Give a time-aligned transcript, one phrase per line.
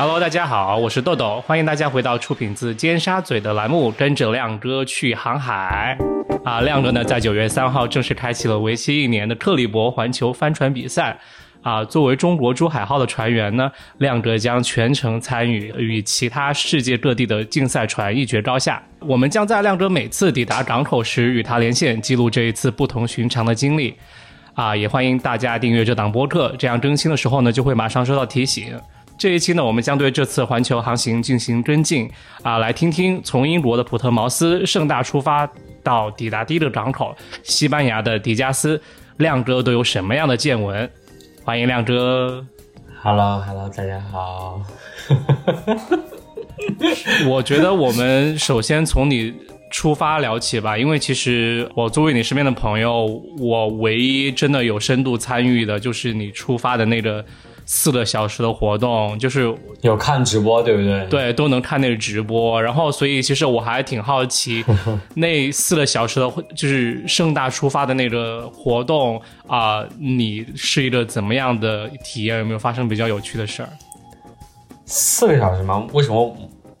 [0.00, 5.98] Hello，大家好，我是豆豆，欢迎大家回到出品自尖沙咀的栏目《跟着亮哥去航海》。
[6.44, 11.18] 啊，亮哥呢在九月三号正式开启了为期一年的特里伯环球帆船比赛。
[11.62, 18.80] 啊，作为中国珠海号的船员呢，亮哥将全程参与，与其他世界各地的竞赛船一决高下。
[19.00, 23.96] 我们将在亮哥每次抵达港口时与他连线，记录这一次不同寻常的经历。
[24.54, 28.72] 啊，也欢迎大家订阅这档播客，这样更新的时候呢，就会马上收到提醒。
[29.18, 32.08] 这一期呢，我们将对这次环球航行进行跟进
[32.42, 35.50] 啊，来听听从英国的普特茅斯盛大出发
[35.82, 38.80] 到抵达第一个港口西班牙的迪加斯，
[39.16, 40.88] 亮哥都有什么样的见闻？
[41.42, 42.46] 欢迎亮哥
[43.02, 44.62] ，Hello，Hello，大家好。
[47.26, 49.34] 我觉得我们首先从你
[49.72, 57.24] 出发聊起吧，因为其实我作为你身边的朋友，我唯一真的有深度参与的就是你出发的那个。
[57.70, 61.06] 四个小时的活动，就是有看直播，对不对？
[61.08, 62.60] 对，都能看那个直播。
[62.62, 64.64] 然后，所以其实我还挺好奇，
[65.14, 72.38] 那四个小时的，就是盛大出发的那个活动啊，你是一个怎么样的体验？
[72.38, 73.68] 有没有发生比较有趣的事儿？
[74.86, 75.86] 四个小时吗？
[75.92, 76.34] 为什么？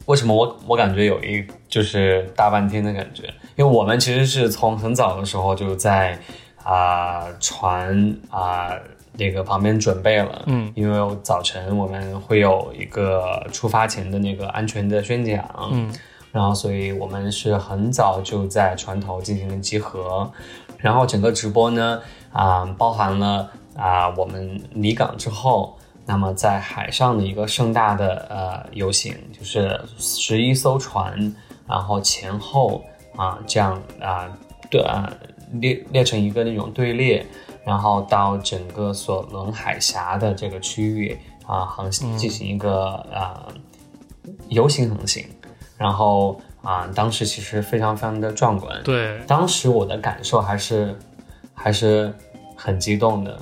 [0.06, 3.24] 为什么我我感觉有一就是大半天的感觉？
[3.56, 6.18] 因为我们其实是从很早的时候就在
[6.64, 8.70] 啊船啊。
[9.18, 15.92] 那个旁边准备了，嗯，因为早晨我们会有一个出发前的那个安全的宣讲，嗯，
[16.30, 20.30] 然后所以我们是很早就在船头进行了集合，
[20.78, 22.00] 然后整个直播呢，
[22.32, 31.34] 啊，包含了啊我们离港之后，那么在海上的一个盛大的呃游行，就是十一艘船，
[31.66, 32.84] 然后前后
[33.16, 34.30] 啊这样啊
[34.70, 35.12] 对啊
[35.54, 37.26] 列列成一个那种队列。
[37.68, 43.44] 然后到整个索伦海峡的这个区域啊，航行进行一个啊
[44.48, 45.22] 游行航行，
[45.76, 48.82] 然后啊，当时其实非常非常的壮观。
[48.82, 50.98] 对，当时我的感受还是
[51.52, 52.10] 还是
[52.56, 53.38] 很激动的。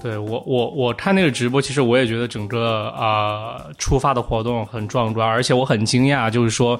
[0.00, 6.78] 对我我我看那个直播，其实我也觉得整个啊出发的活动很壮观，而且我很惊讶，就是说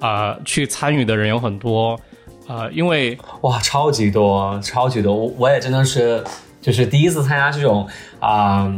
[0.00, 1.98] 啊去参与的人有很多。
[2.46, 6.22] 啊，因为哇，超级多，超级多，我我也真的是，
[6.60, 7.86] 就是第一次参加这种
[8.20, 8.72] 啊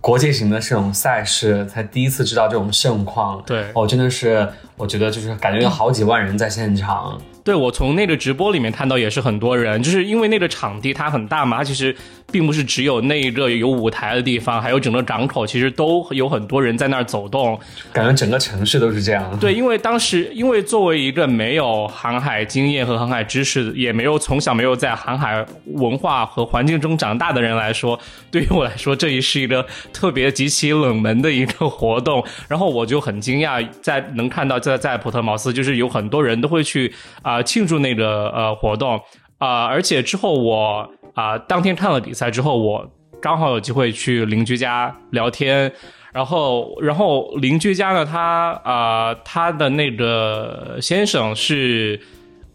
[0.00, 3.42] 国际型的这种赛事，才第一次知道这种盛况。
[3.46, 7.20] 对，我真的是，我觉得就是感觉有好几万人在现场。
[7.44, 11.96] 对，我从那个直播里面看到也是很多人，就是因为那个场地它很大嘛，它其实
[12.30, 17.58] 并不是只有那一个有舞台的地方，还有整个港口，其实都有很多人在那儿走动，
[17.92, 19.38] 感觉整个城市都是这样。
[19.38, 27.98] 对，因为当时因为作为一个没有航海经验和航海知识，也没有从小没有在航海文化和环境中长大的人来说，
[28.30, 32.22] 对于我来说，这也是一个特别极其冷门的一个活动。
[32.46, 37.42] 然后我就很惊讶，在能看到在在普特茅斯，就是有很多人都会去啊。
[37.42, 39.00] 庆祝那个呃活动
[39.38, 45.72] 啊，而且之后我啊当天看了比赛之后，我刚好有机会去邻居家聊天，
[46.12, 52.00] 然后然后邻居家呢，他啊他的那个先生是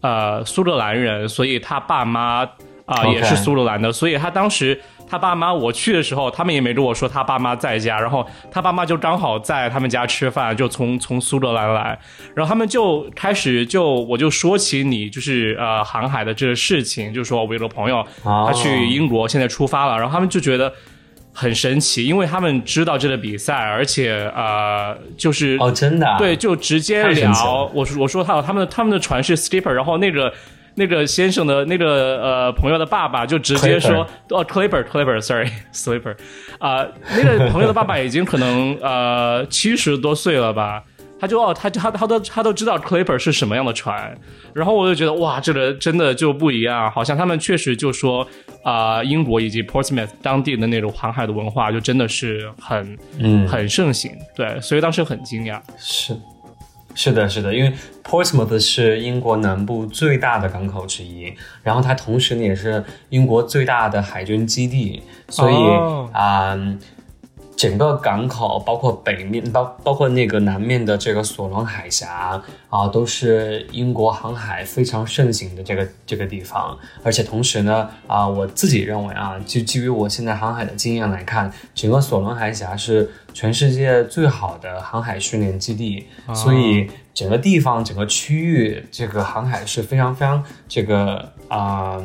[0.00, 2.48] 呃苏格兰人，所以他爸妈
[2.86, 4.80] 啊也是苏格兰的，所以他当时。
[5.06, 11.98] 他爸妈，我去的时候，他们也没跟我说他爸妈在家，然后他爸妈就刚好在他们家吃饭，就从从苏格兰来，
[12.34, 20.72] 然后他们就开始就我就说起你就是呃航海的这个事情，就说我有个朋友他去英国现在出发了，然后他们就觉得
[21.32, 30.32] 很神奇，因为他们知道这个比赛，而且呃就是哦真的对，就直接聊，我说我说他他们的他们的船是 skipper，然后那个。
[30.76, 36.16] 那个先生的那个呃朋友的爸爸就直接说哦，Clipper Clipper Sorry Slipper，
[36.58, 36.86] 啊，
[37.16, 40.82] 那个朋友的爸爸已经可能呃七十多岁了吧，
[41.20, 44.16] 他就哦他他他都他都知道 Clipper 是什么样的船，
[44.52, 48.26] 然后我就觉得哇，这个真的就不一样，好像他们确实就说
[48.64, 53.46] 啊，英国以及 Portsmouth 当地的那种航海的文化就真的是很嗯。
[53.46, 56.16] 很盛行，对，所以当时很惊讶，是。
[56.94, 65.54] 是的，是的，因为 Portsmouth 是英国南部最大的港口之一，然后它同时呢也是英国最大的海军基地，所以
[66.12, 66.58] 啊。
[67.56, 76.76] 整个港口，包括北面，包包括那个南面的这个索隆海峡啊，都是英国航海非常盛行的这个这个地方。
[77.02, 86.06] 而且同时呢，啊，我自己认为啊，就基于我现在航海的经验来看，整个索隆海峡是全世界最好的航海训练基地。
[86.34, 92.02] 所以整个地方、整个区域，这个航海是非常非常这个啊。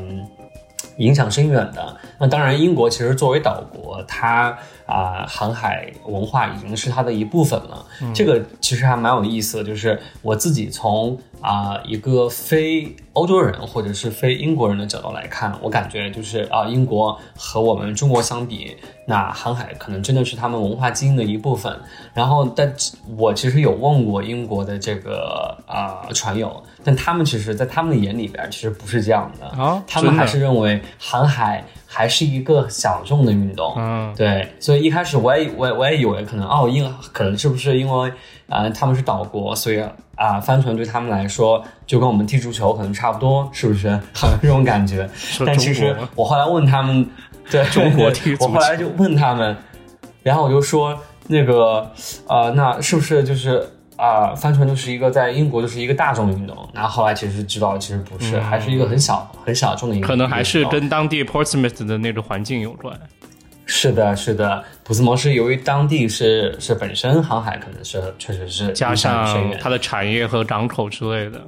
[1.00, 1.98] 影响深远的。
[2.20, 7.86] 那当然，英国其实作为岛国，它啊航海文化已经是它的一部分了。
[8.14, 18.76] 这个其实还蛮有意思的，就是我自己从啊一个非欧洲人或者是非英国人的角度来看，我感觉就是啊英国和我们中国相比，
[19.06, 21.78] 那航海可能真的是他们文化基因的一部分。
[22.14, 22.74] 然后，但
[23.18, 33.74] 我其实有问过英国的这个啊船友，但他们其实，在他们的眼里边，其实不是这样的啊，他们还是认为航海还是一个小众的运动。
[33.78, 38.12] 嗯，对，所以一开始我也我我也以为可能哦，因可能是不是因为
[38.50, 39.82] 啊他们是岛国，所以
[40.16, 44.00] 啊帆船对他们来说就跟我们踢足球可能差不多，是不是？
[44.42, 45.10] 这种感觉。
[45.46, 47.08] 但其实我后来问他们，
[47.50, 49.56] 对中国踢足球，我后来就问他们，
[50.24, 50.98] 然后我就说。
[51.32, 51.88] 那个，
[52.28, 53.64] 呃，那是不是就是
[53.98, 56.58] 啊，帆船就是一个在英国就是一个大众运动？
[56.74, 60.08] 然后后来其实知道，其实不是，还是一个很小很小众的一个。
[60.08, 63.00] 可能还是跟当地 Portsmouth 的那个环境有关。
[63.70, 71.40] 是的，是的，普斯摩是由于当地是是本身航海可能是确实是加上它的产业和港口之类的。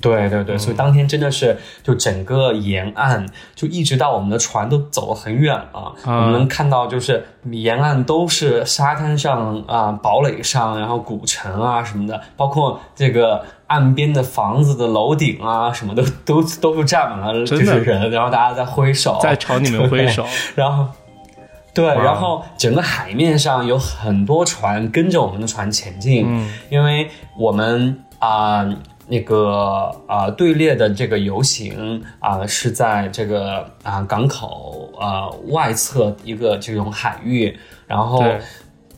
[0.00, 3.24] 对对对，所以当天真的是就整个沿岸
[3.54, 20.86] 就一直到我们的船都走了很远了，我们能看到就是沿岸都是沙滩上啊堡垒上，然后古城啊什么的，包括这个岸边的房子的楼顶啊什么的都都是站满了就是人，然后大家在挥手，在朝你们挥手， 然后
[21.74, 28.66] 对，然后整个海面上有很多船跟着我们的船前进，因为我们啊。
[29.06, 37.54] 那个啊，队列的这个游行啊，是在这个啊港口啊外侧一个这种海域，
[37.86, 38.24] 然后。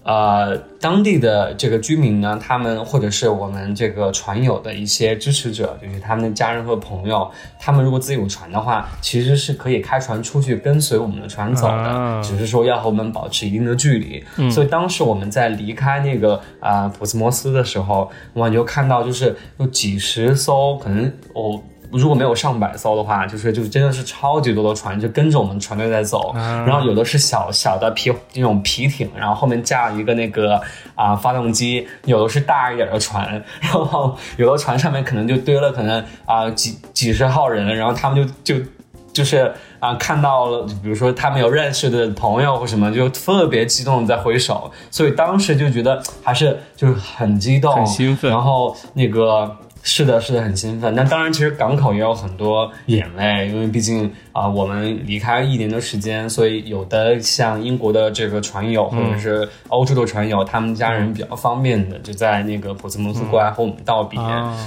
[0.06, 14.24] 呃，当地的这个居民呢，他们或者是我们这个船友的一些支持者，就是他们的家人和朋友，他们如果自己有船的话，其实是可以开船出去跟随我们的船走的，只是说要和我们保持一定的距离。
[14.48, 21.60] 所以当时我们在离开那个啊普斯摩斯的时候，我们就看到就是有几十艘，可能哦。
[21.92, 26.32] 如果没有上百艘的话，就是就真的是超级多的船，就跟着我们船队在走。
[26.34, 30.60] 然后有的是小小的皮那种皮艇，然后后面架一个那个
[30.94, 38.64] 啊发动机；有的是大一点的船，然后有的船上面可能就堆了可能啊几几十号人，然后他们就就
[39.12, 49.56] 就是啊看到了，比如说他们有认识的朋友或什么，就特别激动在挥手，所以当时就觉得还是就是很激动、很兴奋，然后那个。
[49.88, 50.92] 是的，是的，很兴奋。
[50.96, 64.18] 那当然，其实港口也有很多眼泪，因为毕竟啊，我们离开一年的时间，所以有的像英国的这个船友，或者是欧洲的船友，他们家人比较方便的，就在那个普斯摩斯过来和我们道别。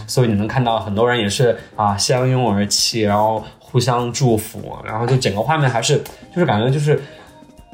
[0.08, 5.98] 所以你能看到很多人也是啊，相拥而泣，然后互相祝福，然后就整个画面还是
[6.34, 6.98] 就是感觉就是。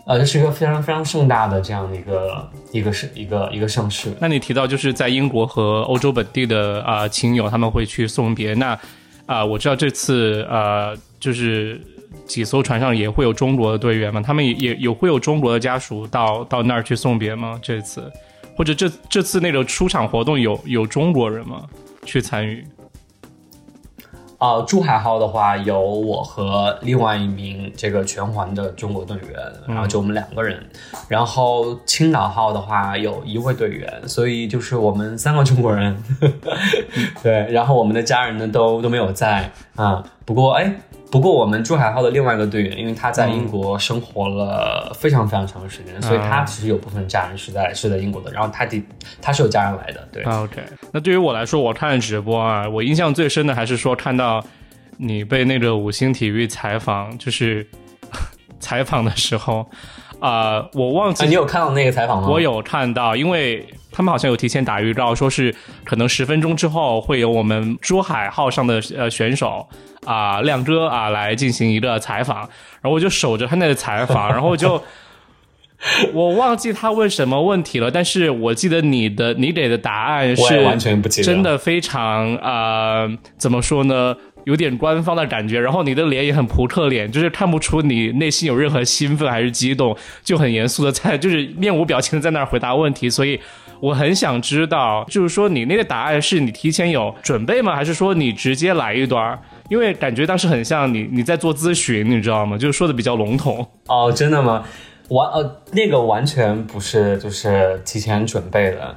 [0.06, 4.13] 呃，这是一个非常非常盛大的这样的一个一个盛一个一个盛世。
[4.19, 8.80] 那你提到就是在英国和欧洲本地的啊亲友他们会去送别，那
[9.25, 11.81] 啊我知道这次呃就是
[12.28, 17.60] 几艘船上也会有中国的队员嘛，他们也也有会有中国的家属到到那儿去送别吗？
[17.63, 18.12] 这次
[18.56, 21.63] 或者这这次那个出场活动有有中国人吗？
[22.06, 22.63] 去参与？
[24.46, 29.34] 啊，珠海号的话有我和另外一名这个全环的中国队员，
[29.68, 30.64] 然后就我们两个人。
[31.08, 35.98] 然后青岛号的话有一位队员，所以就是我们三个中国人。
[37.24, 40.04] 对，然后我们的家人呢都都没有在啊。
[40.25, 40.75] 不过哎。
[41.15, 48.29] 不过，我们珠海号的另外一个队员，因为他在英国生活了非常非常长的时间，所以他其实有部分家人是在是在英国的。
[48.34, 48.84] 然后他的
[49.22, 50.24] 他是有家人来的，对。
[50.25, 54.43] OK，那对于我来说，我看直播啊，我印象最深的还是说看到
[54.98, 57.65] 你被那个五星体育采访，就是
[58.60, 59.65] 采访的时候
[60.19, 62.27] 啊，我忘记你有看到那个采访吗？
[62.27, 65.55] 我有看到，因为他们好像有提前打预告，说是
[65.86, 69.65] 可能十分钟之后会有我们珠海号上的呃选手。
[70.06, 74.82] 啊，亮哥啊，来进行一个采访，然后我就守着他那个采访， 然后就
[76.14, 83.08] 我忘记他问什么问题了，但是我记得你的你给的答案是完全不记得，真的非常啊，
[83.38, 93.40] 怎么说呢，有点官方的感觉，然后你的脸也很扑克脸，就是看不出你内心有任何兴奋还是激动，就很严肃的在， 就是面无表情的在那儿回答问题，所以
[93.80, 99.38] 我很想知道，就是说你那个答案是你提前有准备吗，还是说你直接来一段？
[99.69, 102.57] 因为感觉当时很像你你在做咨询，你知道吗？
[102.57, 103.67] 就是说的比较笼统。
[103.88, 104.63] 哦，真的吗？
[105.10, 108.95] 完呃，那个完全不是，就是提前准备的。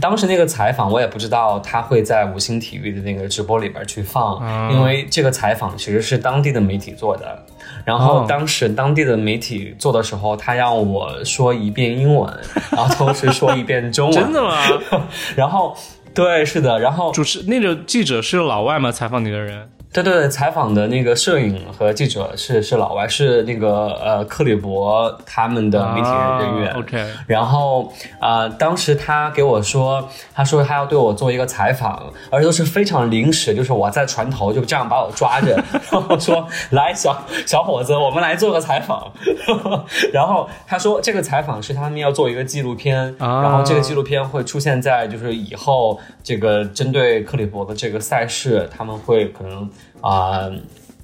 [0.00, 7.44] 当时那个采访我也不知道他会在五星体育的那个直播里边去放，因为这个采访其实是当地的媒体做的。
[7.84, 12.32] 然后当时当地的媒体做的时候，他让我说一遍英文，
[12.70, 14.14] 然后同时说一遍中文。
[14.22, 14.56] 真的吗？
[15.34, 15.76] 然后，
[16.14, 16.78] 对，是的。
[16.78, 18.92] 然后主持那个记者是老外吗？
[18.92, 19.68] 采访你的人？
[19.90, 26.08] 对对对，采访的那个摄影和记者是是老外，是那个呃克里伯他们的媒体
[26.40, 26.72] 人员。
[26.74, 27.90] OK，然后
[28.20, 35.56] 啊，当时他给我说，他说他要对我做一个采访，而且都是非常临时，就是我在船头就这样把我抓着，
[35.90, 39.10] 然后说来小小伙子，我们来做个采访。
[40.12, 49.68] 然后他说这个采访是他们要做一个纪录片，然后这个纪录片会出现在就是以后这个针对克里伯的这个赛事，他们会可能。
[50.00, 50.50] 啊，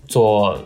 [0.07, 0.59] 做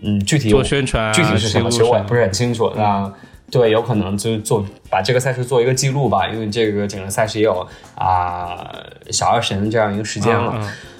[0.00, 2.72] 嗯，具体做宣传，具体是什么，其实我也不是很清楚。
[2.76, 3.12] 那
[3.50, 8.70] 对，有可能就是做把这个赛事做一个记录吧，因为这个整个赛事也有啊
[9.10, 10.54] 小二神这样一个时间了。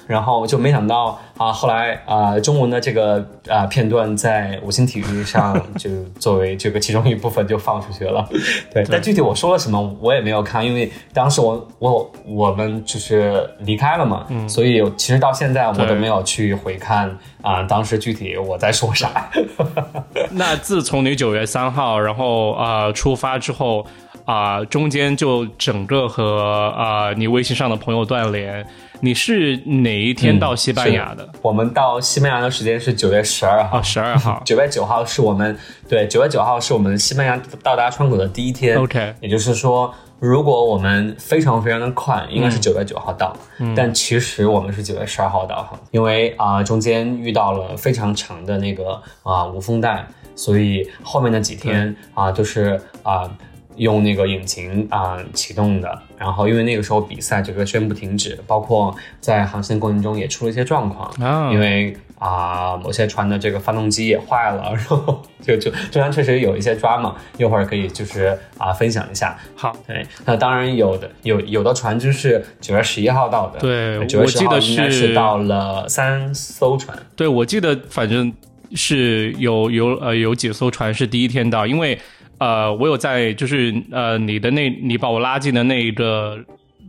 [0.05, 8.27] 然后就没想到啊，后来啊，中文的这个啊片段在五星体育上就作为这个其中一部分就放出去了。
[8.73, 19.31] 对，但具体我说了什么我也没有看，因为当时我我我们就是离开了嘛，所以其实到现在我都没有去回看啊，当时具体我在说啥。
[20.31, 23.82] 那自从你九月三号然后啊出发之后
[24.25, 28.65] 啊，中间就整个和啊你微信上的朋友断联。
[29.01, 31.27] 你是哪一天到西班牙的？
[31.41, 33.81] 我们到西班牙的时间是九月十二号。
[33.81, 35.57] 十二号， 九月九号是我们
[35.89, 38.77] 对九月九号是我们西班牙到达窗口的第一天。
[38.77, 43.35] OK，也就是说，如果我们非常非常的快，应该是九月九号到。
[43.57, 53.29] 嗯，但其实我们是九月十二号到，因为啊中间遇到了非常长的那个啊无风带，所以后面的几天啊都是啊。
[53.77, 61.11] 用那个引擎啊启动的，然后因为那个时候比赛这个宣布停止，包括在航行过程中也出了一些状况，
[61.51, 69.37] 因为啊某些船的这个发动机也坏了，然后就就中间确实有一些抓嘛，一会儿可以就是啊分享一下。
[69.55, 78.31] 好，对，那当然有的有有的船就是九月十一号到的，对，九月十号应该是到了三艘船，对我记得反正
[78.73, 81.99] 是有有呃有几艘船是第一天到，因为。
[82.43, 86.37] 呃，我有在就是呃，你的那，你把我拉进的那一个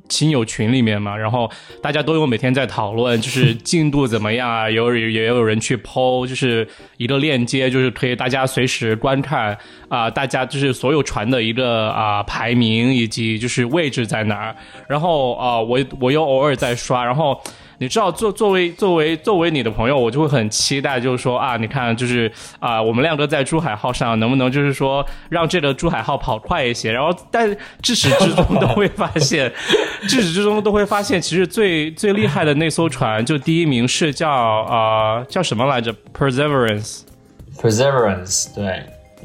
[0.08, 1.48] 亲友群里面嘛，然后
[1.80, 4.68] 大家都有每天在讨论，就是进度怎么样啊？
[4.68, 9.56] 有也有人去剖，就是一个链接，就是可以大家随时观看
[9.88, 14.56] 啊，大家就是所有船的一个啊排名以及就是位置在哪儿，
[14.88, 17.40] 然后啊，我我又偶尔在刷，然后。
[17.78, 26.92] 你知道，作作为作为作为你的朋友，我就会很期待，就是说啊，你看，就是啊，我们亮哥在珠海号上能不能就是说让这个珠海号跑快一些？
[26.92, 29.52] 然后，但至始至终都会发现，
[30.08, 38.84] 至始至终都会发现，其实最最厉害的那艘船，就第一名是叫啊叫什么来着？Perseverance，Perseverance，对，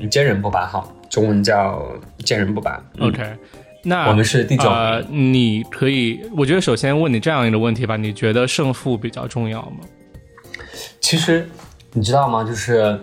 [0.09, 1.83] 坚韧不拔号，中文叫
[2.19, 2.81] 坚韧不拔。
[2.99, 3.21] OK。
[3.83, 9.77] 那我们是第九呃你可以，我觉得首先问你这样一个问题吧，你觉得胜负比较重要吗？
[10.99, 11.47] 其实
[11.93, 12.43] 你知道吗？
[12.43, 12.99] 就是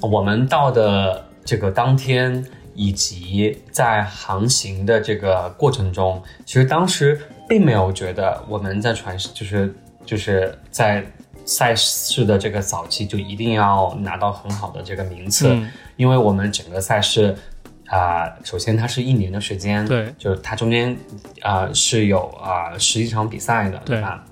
[0.00, 2.44] 我们到的这个当天，
[2.74, 9.74] 以及在航行的这个过程中，其实当时并没有觉得我们在船就是
[10.06, 11.04] 就是在
[11.44, 15.58] 赛事的这个早期就一定要拿到很好的这个名次，
[15.96, 17.36] 因为我们整个赛事。
[17.90, 20.96] 啊，首先它是一年的时间，对，就是它中间
[21.42, 24.24] 啊是有啊十一场比赛的，对吧？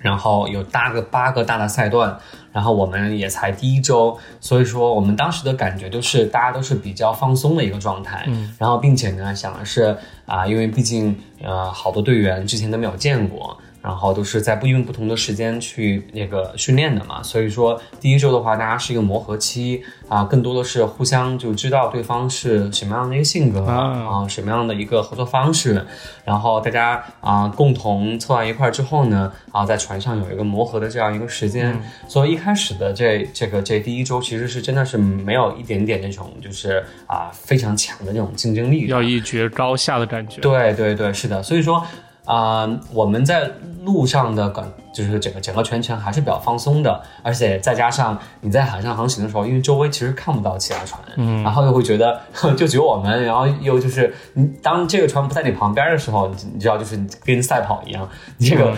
[0.00, 2.16] 然后有大个八个大的赛段，
[2.52, 13.58] 然后我们也才第一周，所以说我们当时的感觉就是大家都是比较放松的一个状态，嗯，然后并且呢想的是啊，因为毕竟呃好多队员之前都没有见过。
[13.80, 25.86] 然后都是在不用不同的时间去那个训练的嘛，所以说第一周的话，大家是一个磨合期啊，更多的是互相就知道对方是什么样的一个性格啊，什么样的一个合作方式，
[26.24, 40.40] 然后大家啊共同凑到一块之后呢，啊在船上有一个磨合的这样一个时间，所以一开始的这这个这第一周其实是真的是没有一点点那种就是啊非常强的那种竞争力，要一决高下的感觉。
[40.40, 41.84] 对对对，是的，所以说。
[42.28, 43.50] 啊，我们在
[43.84, 52.20] 路上的感就是整个整个全程还是比较放松的，而且再加上你在海上航行的时候，因为周围其实看不到其他船，嗯，然后又会觉得
[52.54, 58.06] 就只有我们，然后又就是你当这个船不在你旁边的时候，你知道就是跟赛跑一样，
[58.38, 58.76] 这个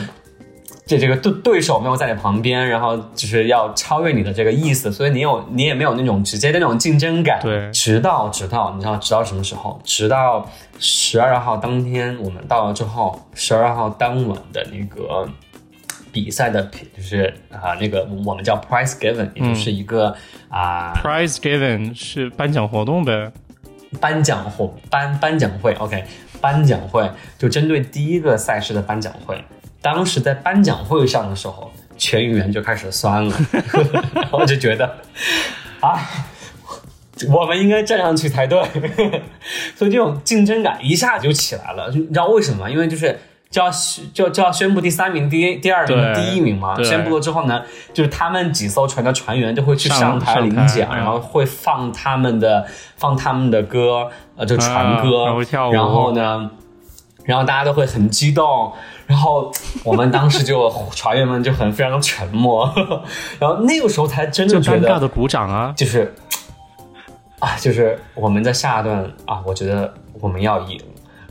[0.91, 7.39] 这这个对对手没有在你旁边，然后就是要超越你的这个意思，所以你有你也没有那种直接的那种竞争感。
[7.41, 9.81] 对，直到直到你知道直到什么时候？
[9.85, 10.45] 直到
[10.81, 15.29] 十二号当天我们到了之后，十二号当晚的那个
[16.11, 16.61] 比赛的，
[16.97, 20.13] 就是啊那个我们叫 prize given，也就是一个
[20.49, 23.31] 啊 prize given 是颁奖活动呗，
[24.01, 26.03] 颁奖活颁颁奖会，OK，
[26.41, 29.41] 颁奖会就针对第一个赛事的颁奖会。
[29.83, 33.35] 当时在颁奖会上的时候，全员就开始酸了，
[34.15, 34.87] 然后就觉得，
[35.81, 35.99] 啊，
[37.31, 38.63] 我们应该站上去才对，
[39.77, 41.91] 所以这种竞争感一下就起来了。
[41.93, 42.71] 你知道为什么？
[42.71, 43.19] 因为就是
[43.51, 43.71] 就要
[44.15, 46.75] 就就要宣布第三名、第第二名、第一名嘛。
[46.83, 55.27] 宣布了之后呢，就是他们几艘船的船员就会去上台领奖，然后会放他们的放他们的歌，呃，就船歌，
[55.73, 56.51] 然后呢，
[57.25, 58.73] 然后大家都会很激动。
[59.07, 62.73] 然后我们当时就船员们就很非常沉默，
[63.41, 66.15] 然后那个时候才真的觉得尴尬的鼓掌啊，就是
[67.41, 70.81] 啊，就是我们在下一段啊，我觉得我们要赢。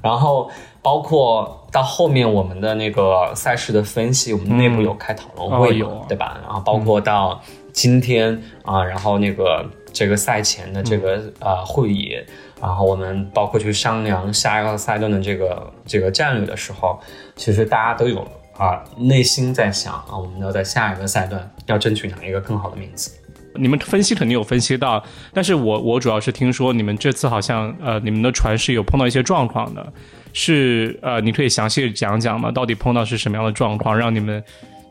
[0.01, 6.37] 然后包括到后面我们的那个赛事的分析，我们内部有开讨论会，有对吧？
[6.43, 7.39] 然后包括到
[7.71, 12.17] 今天啊，然后那个这个赛前的这个呃会议。
[12.61, 16.99] 然后我们包括去商量下一个赛段的这个这个战略的时候，
[17.35, 23.17] 其实大家都有啊内心在想啊，我们要在下一个赛段要争取哪一个更好的名次。
[23.55, 29.91] 你们分析肯定有分析到，但是我我主要是听说你们这次好像呃你们的船是有碰到一些状况的，
[30.33, 32.51] 是呃你可以详细讲讲吗？
[32.51, 34.41] 到底碰到是什么样的状况，让你们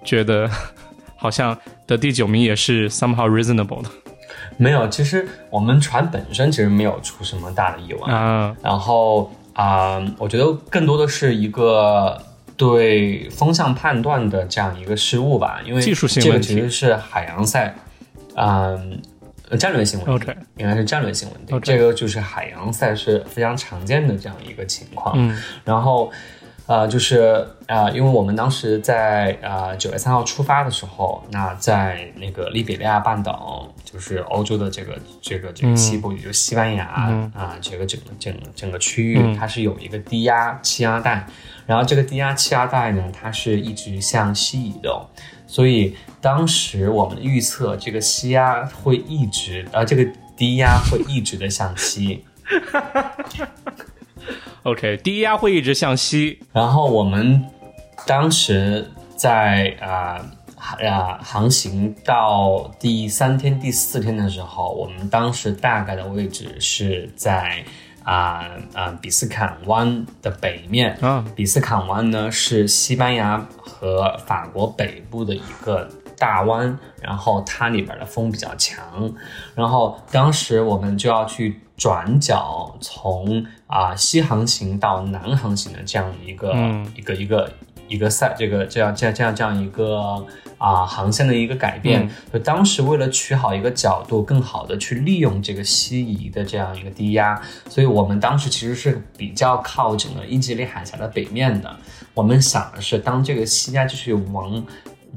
[0.04, 0.50] 觉得
[1.16, 1.56] 好像
[1.86, 3.88] 得第九名也是 somehow reasonable 的？
[4.56, 12.20] 没有，其实我们船本身其实没有出什么大的意外，嗯然后啊，我觉得更多的是一个
[12.56, 17.74] 对风向判断的这样一个失误吧，因为技术性这个其实是海洋赛，
[18.34, 19.00] 嗯，
[19.58, 26.10] 战略性问题，应该是战略性问题，这个就是海洋赛是非常常见的这样一个情况，嗯，然后。
[26.68, 36.84] 呃，就是啊，因为我们当时在啊九月三号出发的时候，那在那个利比利亚半岛，就是欧洲的这个这个这个西部，也就西班牙
[37.34, 41.26] 啊，这个整个整整个区域，它是有一个低压气压带，
[41.64, 45.06] 然后这个低压气压带呢，它是一直向西移动，
[45.46, 52.26] 所以当时我们的预测，这个西压会一直，呃，这个低压会一直的向西。
[54.70, 56.38] OK，低压会一直向西。
[56.52, 57.42] 然后我们
[58.06, 60.20] 当时在啊
[60.56, 67.64] 啊航行到第三天、第四天的时候，我们当时大概的位置是在
[68.04, 70.94] 啊啊比斯坎湾的北面。
[71.00, 79.10] 啊，比斯坎湾呢是西班牙和法国北部的一个大湾，然后它里边的风比较强。
[79.54, 81.58] 然后当时我们就要去。
[81.78, 86.52] 转角从啊西航行到南航行的这样一个
[86.96, 87.52] 一个一个
[87.86, 90.26] 一个赛这个这样这样这样这样一个
[90.58, 101.76] 啊航线的一个改变，就当时为了取好一个角度，更好的去利用这个西移的这样一个低压，所以我们当时其实是比较靠近了英吉利海峡的北面的。
[102.14, 104.64] 我们想的是，当这个西压继续往。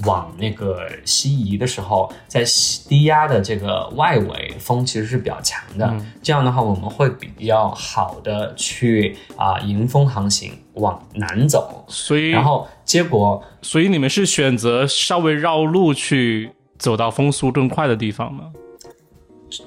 [0.04, 2.42] 往那个西移的时候，在
[2.88, 5.94] 低压的这个外围，风其实是比较强的。
[6.22, 11.84] 这样的话，我们会比较好的去啊迎风航行，往南走。
[11.88, 18.50] 所以，然后结果，所以你们是选择稍微绕路去走到风速更快的地方吗？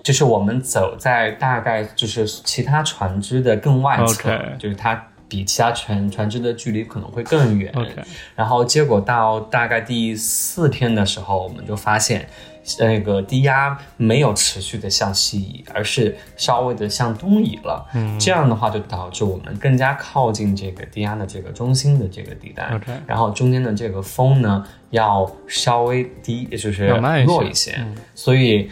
[0.03, 5.01] 就是我们走在大概就是其他船只的更外侧，就是它。
[5.27, 7.73] 比其他船船只的距离可能会更远，
[8.35, 12.27] 然后结果到大概第四天的时候，我们就发现，
[12.79, 17.85] 那个低压没有持续的向西移，而是稍微的向东移了。
[17.95, 22.79] 嗯，这样的话就导致我们更加靠近这个低压的这个中心的这个地带。
[23.07, 26.87] 然后中间的这个风呢要稍微低，也就是
[27.25, 27.83] 弱一些。
[28.13, 28.69] 所以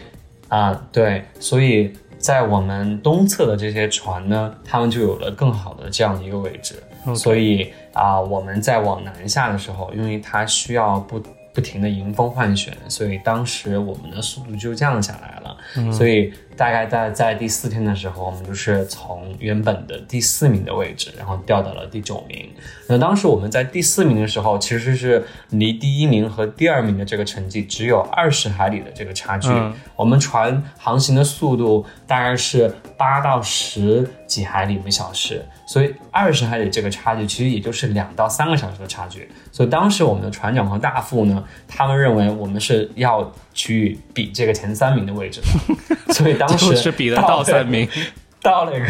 [0.50, 1.92] 啊，对，所以。
[2.24, 6.82] 在我们东侧的这些船呢，他们就有了更好的这样的一个位置，
[7.14, 11.22] 所以啊，我们在往南下的时候，因为它需要不
[11.54, 15.92] 不停的迎风换旋，所以当时我们的速度就降下来了。
[15.92, 22.50] 所以大概在在第四天的时候，我们就是从原本的第四名的位置，然后掉到了第九名。
[22.88, 29.50] 那当时我们在第四名的时候，其实是离第一名和第二名的这个成绩只有二十海里的这个差距。
[29.96, 39.30] 我们船航行的速度大概是八到十几海里每小时，所以二十海里这个差距其实也就是两到三个小时的差距。
[39.52, 47.88] 所以当时我们的船长和大副呢，他们认为我们是要去比这个前三名的位置的， 所以当时是比了倒三名。
[48.44, 48.86] 到了一个，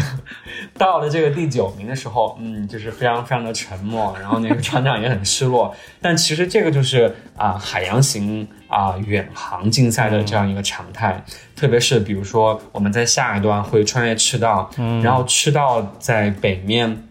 [0.76, 5.72] 到了这个第九名的时候，嗯，就是非常非常的沉默，然后那个船长也很失落。
[6.02, 14.68] 但其实这个就是啊，海洋型啊远航竞赛的这样一个常态，特别是比如说我们在下一段会穿越赤道，
[15.04, 17.06] 然后赤道在北面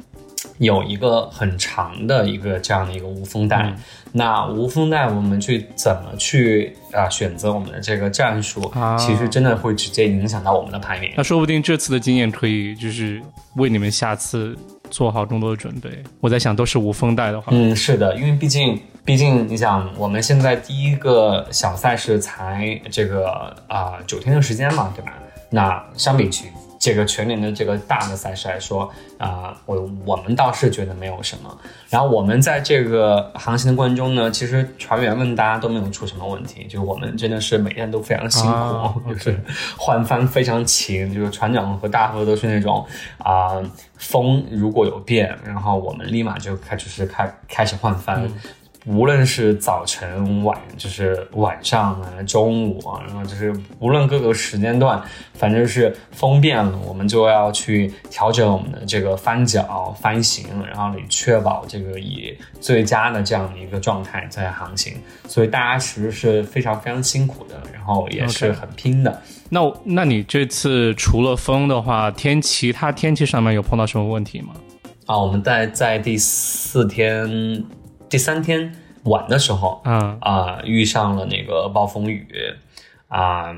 [0.58, 3.74] 有一个很长的一个这样的一个无风带。
[4.16, 8.72] 那无风带，我们去怎么去啊选择我们的这个战术？
[8.98, 11.12] 其实真的会直接影响到我们的排名。
[11.18, 13.20] 那说不定这次的经验可以就是
[13.56, 14.56] 为你们下次
[14.92, 15.90] 做好更多的准备。
[16.20, 25.14] 我在想，都是无风带的话，嗯，是的，因为毕竟，毕竟你想，我们现在第一个小赛事才这个啊九天的时间嘛，对吧？
[25.50, 26.50] 那相比起。
[26.84, 31.58] 这个全年的这个大的赛事来说，啊，我我们倒是觉得没有什么。
[31.90, 39.40] 然后我们在这个航行的过程中呢，其实船员们大家都没有出什么问题，就是我们真的是每天都非常辛苦， 就是
[39.78, 42.86] 换帆非常勤，就是船长和大副都是那种
[43.20, 43.64] 啊，
[43.96, 48.30] 风如果有变，然后我们立马就开始是开开始换帆。
[48.86, 55.02] 无论是早晨晚，就是晚上啊，中午啊，然后就是无论各个时间段，
[55.34, 64.96] 反正是风变了，我们就要去调整我们的这个翻脚、翻行，然后你确保这个以最佳的这样的一个状态在航行。
[65.30, 69.22] 所以大家其实是非常非常辛苦的，然后也是很拼的。
[69.48, 74.54] 那那你这次除了风的话，天其他天气上面有碰到什么问题吗？
[75.06, 77.64] 啊，我们在在第四天。
[78.14, 78.72] 第三天
[79.06, 82.28] 晚的时候，嗯啊，遇上了那个暴风雨，
[83.08, 83.52] 啊，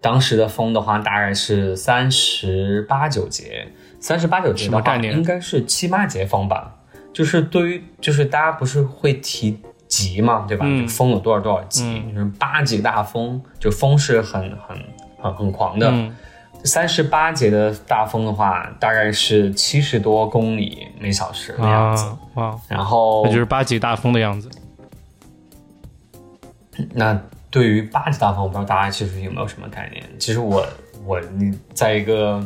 [0.00, 3.68] 当时的风的话大概是三十八九节，
[4.00, 6.74] 三十八九节的话应该是七八节风吧。
[7.12, 10.66] 就是对于就是大家不是会提级嘛，对吧？
[10.88, 12.02] 风有多少多少级？
[12.12, 14.76] 就是八级大风，就风是很很
[15.20, 15.88] 很很狂的。
[16.64, 22.04] 三十八节的大风的话，大概是七十多公里每小时的样子。
[22.34, 22.58] 哇！
[22.68, 24.50] 然后那就是八级大风的样子。
[26.92, 27.18] 那
[27.50, 30.04] 对于八级大风，我不知道大家其实有没有什么概念？
[30.18, 30.66] 其实我
[31.04, 32.42] 我你在一个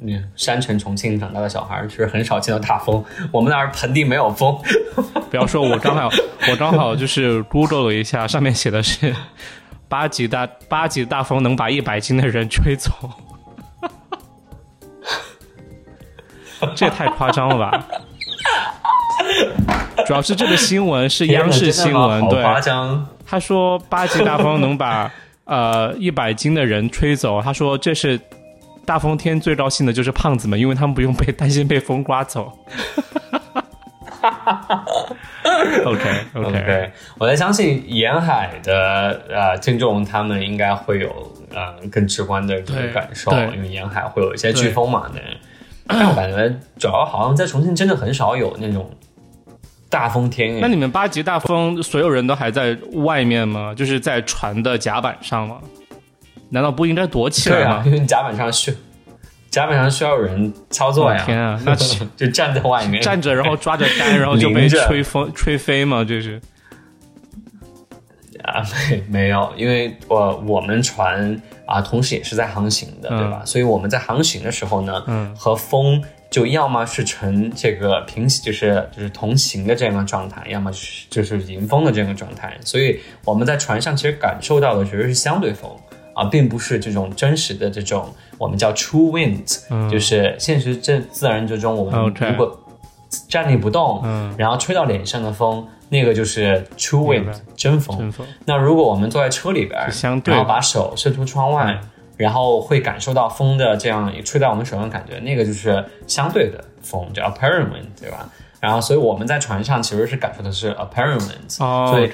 [0.00, 3.04] 你山城重庆长大的小孩，其实很少见到大风。
[3.30, 4.56] 我们那儿盆地没有风。
[5.30, 6.08] 不要说我刚好
[6.50, 9.14] 我刚好就是 Google 了一下，上面写的是
[9.88, 12.90] 八级大八级大风能把一百斤的人吹走。
[16.74, 17.86] 这也太夸张了吧！
[20.06, 22.42] 主要是这个新闻是央视新闻，对，
[23.26, 25.10] 他说八级大风能把
[25.44, 27.42] 呃一百斤的人吹走。
[27.42, 28.20] 他说这是
[28.84, 32.52] 大风天最高兴的就是胖子们，因为他们不用被担心被风刮走。
[35.84, 41.10] OK OK，我在相信沿海的呃听众他们应该会有
[41.54, 42.60] 呃更直观的
[42.92, 45.22] 感受，因为沿海会有一些飓风嘛，对。
[45.86, 48.90] 感觉主要好像在重庆真的很少有那种
[49.88, 50.60] 大风天。
[50.60, 53.72] 那你们八级大风，所有人都还在外面吗？
[53.74, 55.58] 就是在船的甲板上吗？
[56.48, 57.82] 难道不应该躲起来吗？
[57.86, 58.72] 因为甲板上需
[59.50, 61.22] 甲板上需要有人操作呀。
[61.24, 61.74] 天啊，那
[62.16, 66.04] 就站在外面站着，然后抓着杆，然后就被 吹风吹飞吗？
[66.04, 66.40] 就是。
[68.44, 73.42] 啊，没没有，因为我我们船啊，同时也是在航行的，对吧？
[73.44, 82.56] 所以我们在航行的时候呢，嗯，和风就要么是呈这个平行，就是就是同行的这样的状态，要么是就是迎风的这样的状态。
[82.64, 85.70] 所以我们在船上其实感受到的其实是相对风
[86.14, 92.62] 啊，并不是这种真实的这种我们叫 true wind，就是现实这自然之中我们如果
[93.28, 95.66] 站立不动，嗯，然后吹到脸上的风。
[95.88, 98.12] 那个就是 true wind 真风。
[98.44, 99.90] 那如果我们坐在车里边，
[100.32, 101.80] 然后把手伸出窗外，
[102.16, 108.28] 然后会感受到风的这样吹在我们手上感觉，那个就是相对的风，叫 apparent wind，对吧？
[108.58, 111.20] 然后，所以我们在船上其实是感受的是 apparent
[111.90, 112.08] 所以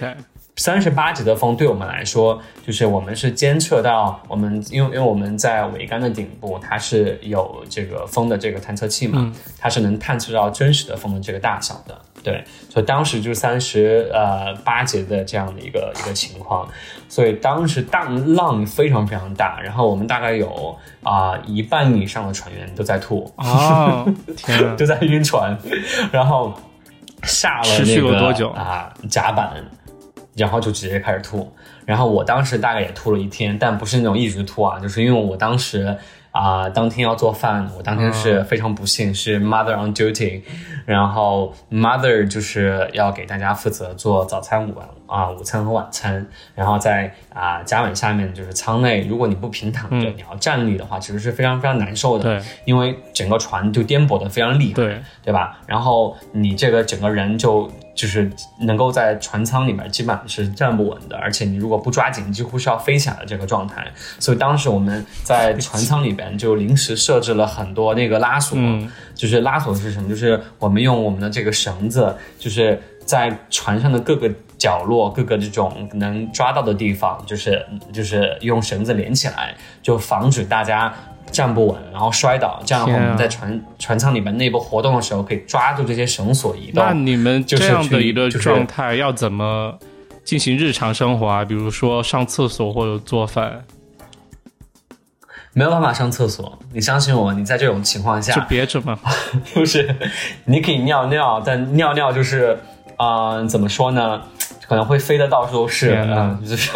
[0.57, 11.99] 三十八级的风对我们来说，就是我们是监测到我们，因为因为我们在桅杆的顶部，它是有这个风的这个探测器嘛，它是能探测到真实的风的这个大小的。
[12.23, 16.69] 对，所以当时就三十呃八节的这样的一个一个情况，
[17.09, 25.59] 所以当时荡浪非常非常大，然后我们大概有啊、一半以上的船员都在吐，哦，天啊， 都在晕船，
[26.13, 26.53] 然后
[27.25, 28.51] 下了持续那个了多久？
[28.51, 29.55] 啊甲板，
[30.35, 31.53] 然后就直接开始吐。
[31.85, 35.97] 然后我当时大概也吐了一天，但不是那种一直吐啊，就是因为我当时
[36.31, 40.41] 啊、当天要做饭，我当天是非常不幸、是 mother on duty，
[40.87, 55.61] 然后 mother 就是要给大家负责做早餐、午晚啊、午餐和晚餐，然后在啊、甲板下面就是舱内，如果你不平躺着，你要站立的话，其实是非常非常难受的，对因为整个船就颠簸的非常厉害，对，对吧？
[55.67, 63.87] 然后你这个整个人就就是能够在船舱里面基本上是站不稳的，而且你如果不抓紧，几乎是要飞起来的这个状态。
[64.19, 70.09] 所以当时我们在船舱里边就临时设置了很多那个拉锁，嗯就是拉锁是什么？
[70.09, 80.93] 就是我们用我们的这个绳子，就是在船上的各个角落、各个这种能抓到的地方，就是就是用绳子连起来，就防止大家
[81.31, 82.61] 站不稳，然后摔倒。
[82.65, 86.85] 这样的话，我们在船船舱里面内部活动的时候，可以抓住这些绳索移动。
[86.85, 89.79] 那你们就是这样的一个状态要怎么
[90.25, 91.45] 进行日常生活啊？
[91.45, 93.65] 比如说上厕所或者做饭，
[95.53, 98.99] 没有办法上厕所，你相信我，你在这种情况就下，憋着嘛。
[99.55, 99.95] 就是
[100.45, 102.59] 你可以尿尿，但尿尿就是，
[102.97, 104.23] 啊，怎么说呢？
[104.69, 106.71] 可能会飞的到处都是，嗯，就是。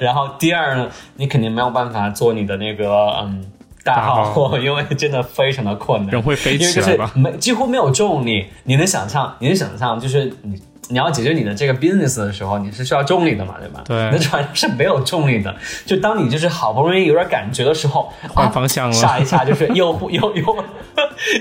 [0.00, 2.90] 然后第二呢，你肯定没有办法做你的那个
[3.22, 3.42] 嗯
[3.84, 7.12] 大大号号， 因为真的非常的困难，人会飞因为就是起来吧？
[7.14, 13.82] 没几乎没有重力，你能想象，你能想象，就是你你要解决你的这个 business 的时候，你是需要重力的嘛，对吧？
[13.84, 15.54] 对那船是没有重力的，
[15.86, 20.64] 就当你就是好不容易有点感觉的时候，换啊方向了下一下就是 又又又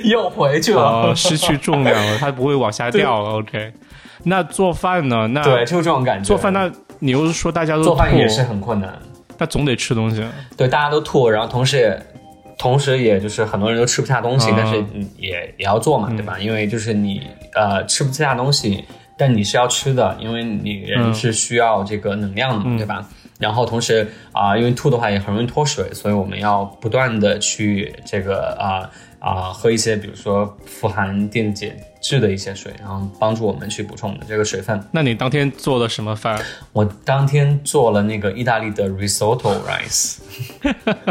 [0.06, 0.82] 又回去了。
[0.82, 3.30] 哦，失去重量了，它不会往下掉了。
[3.40, 3.74] OK，
[4.24, 5.28] 那做饭呢？
[5.28, 6.26] 那对，就是这种感觉。
[6.26, 8.98] 做饭，那你又是说大家都做饭也是很困难，
[9.38, 10.24] 那总得吃东西。
[10.56, 12.02] 对，大家都吐，然后同时也。
[12.62, 16.38] 同时，也就是很多人都吃不下东西，嗯但是嗯也也要做嘛，对吧？
[16.40, 17.24] 因为就是你
[17.56, 18.86] 呃吃不下东西，
[19.18, 23.04] 但你是要吃的，因为你人嗯是需要这个能量的嘛，对吧？
[23.40, 28.88] 然后同时啊、因为吐的话也很容易脱水，所以我们要不断的去这个啊
[29.22, 34.84] 啊、喝一些，比如说富含电解质的一些水，然后帮助我们去补充我们的这个水分。
[34.92, 36.42] 那你当天做了什么饭？
[36.74, 40.18] 我当天做了那个意大利的 risotto rice，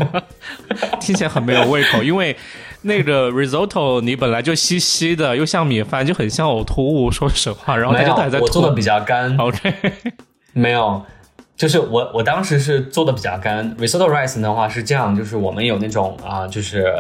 [0.99, 2.37] 听起来很没有胃口，因为
[2.83, 7.13] 那个 risotto 你本来就稀稀的，又像米饭，就很像呕吐物。
[7.13, 8.45] 说实话，然后大没有家都还在，吐。
[8.47, 9.73] 我做的比较干，OK，
[10.53, 11.01] 没有，
[11.57, 13.77] 就是我我当时是做的比较干。
[13.77, 16.93] risotto rice 的话是这样，就是我们有那种啊、就是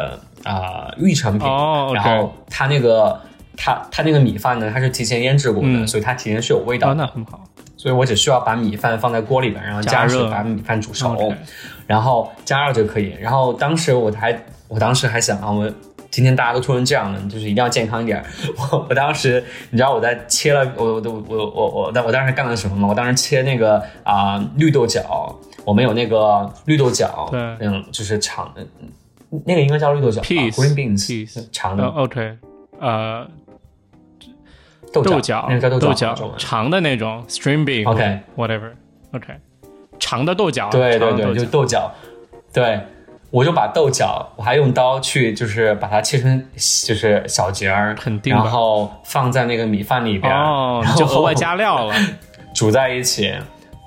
[0.44, 1.46] 啊、预成品，
[1.94, 3.20] 然后它那个
[3.56, 6.94] 它它那个米饭呢，它是提前腌制过的，嗯所以它提前是有味道。
[6.94, 7.44] 那很好。
[7.76, 11.16] 所以我只需要把米饭放在锅里边，然后加加热水把米饭煮熟
[11.86, 13.14] 然后加热就可以。
[13.18, 15.70] 然后当时我还我当时还想啊，我
[16.10, 18.22] 今天大家都突成这样了，就是一定要健康一点。
[18.58, 22.86] 我 我当时你知道我在切了我我我我我我当我当时干了什么吗？
[22.86, 28.66] 我当时切那个啊、绿豆角，我们有那个绿豆角，对嗯，就是长的，
[29.44, 31.84] 那个应该叫绿豆角吧 Peas green beans 长的。
[31.84, 32.38] 呃，OK，
[32.78, 33.28] 呃，
[34.92, 37.88] 豆豆角，那个叫豆角长的那种 string bean。
[37.88, 39.34] OK whatever，OK，
[39.98, 40.68] 长的豆角。
[40.70, 41.92] 对对对，就豆角，
[42.52, 42.80] 对，
[43.30, 51.94] 我就把豆角，我还用刀去，就是把它切成就是小节儿，肯定然后放在那个米饭里边，哦，然后就额外加料了。
[52.52, 53.32] 煮在一起，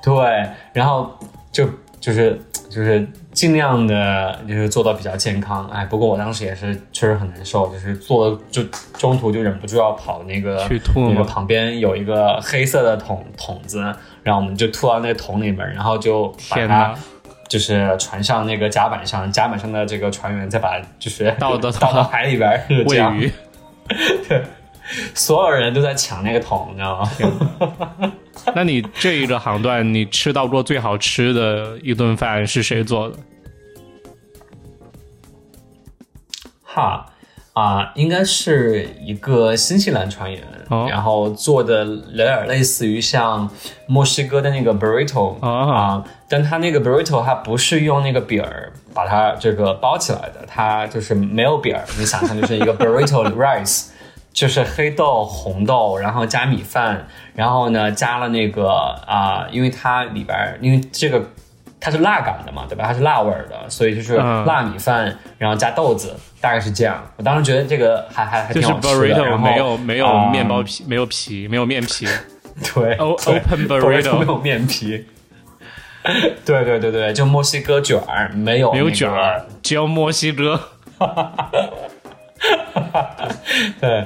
[0.02, 1.12] 对，然后
[1.52, 1.68] 就
[2.00, 5.68] 就是就是尽量的，就是做到比较健康。
[5.68, 8.64] 哎，不过我当时也是确实很难受，就是做就
[8.98, 13.82] 中途就忍不住要跑那个去吐那个旁边有一个黑色的桶桶子，
[14.24, 16.96] 然后我们就吐到那个桶里面，然后就把它。
[17.50, 23.16] 就是船上那个甲板上，甲板上的这个船员再把就是倒到 倒到海里边喂样。
[23.16, 23.32] 鱼，
[25.14, 28.12] 所有人都在抢那个桶，你知道吗？
[28.56, 33.16] 那你这一个航段，你吃到过最好吃的一顿饭是谁做的？
[36.64, 37.06] 哈
[37.54, 43.48] 啊，应该是一个新西兰船员，哦然后做的有点类似于像
[43.86, 53.90] 墨西哥的那个 burrito 哦啊，但他那个 burrito 它不是用那个饼儿把它这个包起来的，它就是没有饼儿，你想象就是一个 burrito rice。
[54.34, 58.68] 就是黑豆、红豆，然后加米饭，然后呢加了那个
[59.08, 61.22] 啊、因为它里边儿因为这个
[61.80, 62.86] 它是辣感的嘛，对吧？
[62.88, 67.04] 它是辣味儿的，所以就是嗯辣米饭，然后加豆子，大概是这样。
[67.18, 69.38] 我当时觉得这个还还还挺好吃的。
[69.38, 72.08] 没有没有啊面包皮，没有皮，没有面皮。
[72.74, 75.06] 对 open burrito 没有面皮。
[76.46, 80.60] 对对对对，就墨西哥卷儿没有没有卷儿，只有墨西哥。
[83.80, 84.06] 对，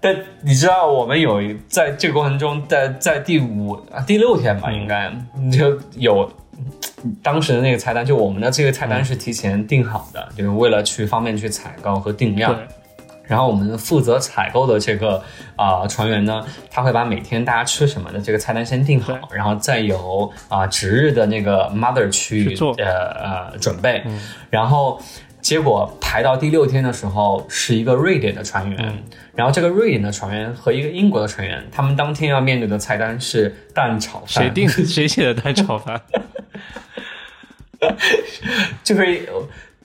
[0.00, 5.12] 但你知道我们有一在这个过程中，在在第五啊第六天吧，应该
[5.52, 6.30] 就有
[7.22, 12.56] 当时的那个菜单，就我们的这个菜单是提前定好的，就是为了去方便去采购和定量。
[13.24, 15.20] 然后我们负责采购的这个
[15.56, 24.02] 啊、船员呢，他会把每天大家吃什么的这个菜单先定好，然后再由啊、值日的那个 mother 去去做呃呃准备，
[24.48, 25.00] 然后。
[25.46, 34.42] 结果排到第六天的时候，是一个瑞典的船员，然后这个瑞典的船员和一个英国的船员，他们当天要面对的菜单是蛋炒饭。
[34.42, 36.02] 谁定 谁写的蛋炒饭？
[38.82, 39.28] 就是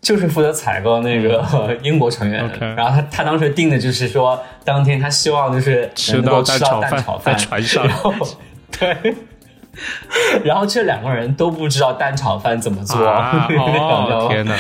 [0.02, 8.12] 就是负责采购那个英国船员嗯然后他他当时定的就是说，当天他希望就是吃能够到吃到蛋炒饭在船上然后
[8.80, 9.16] 对。
[10.44, 13.46] 然后这两个人都不知道蛋炒饭怎么做，啊！
[13.48, 14.56] 你知道哦， 天哪！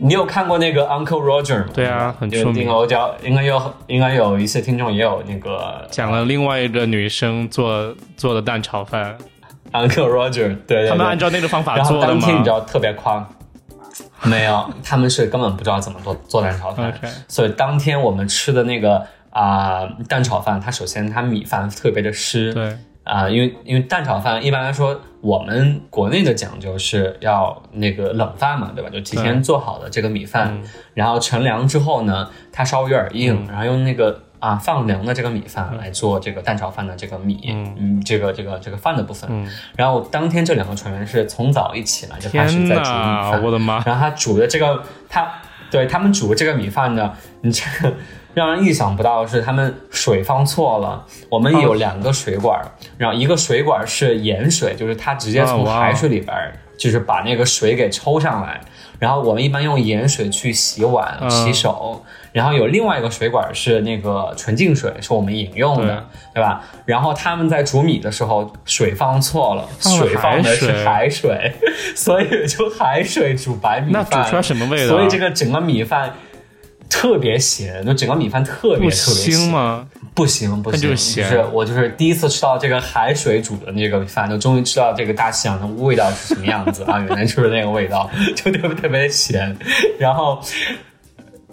[0.00, 1.70] 你有看过那个 Uncle Roger 吗？
[1.74, 2.64] 对啊很就出名。
[2.64, 9.16] 丁欧叫应该有应该有一些听众也有那个讲了另外一个女生做做的蛋炒饭
[9.72, 12.12] ，Uncle Roger，对对对，他们按照那个方法做的吗？
[12.12, 13.28] 当天你知道特别夸，
[14.22, 16.92] 没有， 他们是根本不知道怎么做做蛋炒饭。
[17.26, 22.76] 所以当天我们吃的那个啊、蛋炒饭，它首先它米饭特别的湿，对，
[23.08, 28.90] 啊、因为因为蛋炒饭一般来说，我们国内的讲究是要那个冷饭嘛，对吧？
[28.90, 30.60] 就提前做好的这个米饭，
[30.92, 37.40] 然后乘凉之后呢，它稍微有点硬，然后用那个啊放凉的这个米饭来做这个蛋炒饭的这个米，
[37.78, 39.48] 嗯，这个这个这个饭的部分。
[39.74, 43.30] 然后当天这两个船员是从早一起来就开始在煮米！
[43.30, 43.82] 饭，我的妈！
[43.84, 45.26] 然后他煮的这个，他
[45.70, 47.94] 对他们煮的这个米饭呢，你这个
[48.34, 51.04] 让人意想不到的是，他们水放错了。
[51.28, 52.60] 我们有两个水管，
[52.96, 58.60] 然后一个水管是盐水，就是它直接从海水里边儿，就是把那个水给抽上来。
[58.98, 66.64] 然后我们一般用盐水去洗碗、嗯洗手，然后有另外一个水管是那个纯净水，是我们饮用的，对吧？
[66.84, 71.52] 然后他们在煮米的时候水放错了，水放的是海水，
[71.94, 74.24] 所以就海水煮白米那饭。
[74.24, 74.88] 煮出来什么味道？
[74.88, 76.12] 所以这个整个米饭
[76.88, 79.50] 特别咸，就整个米饭特别特别咸腥？
[79.50, 79.86] 吗？
[80.14, 86.98] 不行不行，那就是咸是我就是第一次吃到这个海水煮的那个饭，就终于知道这个大西洋的味道是什么样子啊！
[86.98, 89.56] 原来就是那个味道， 就特别特别咸，
[89.98, 90.40] 然后。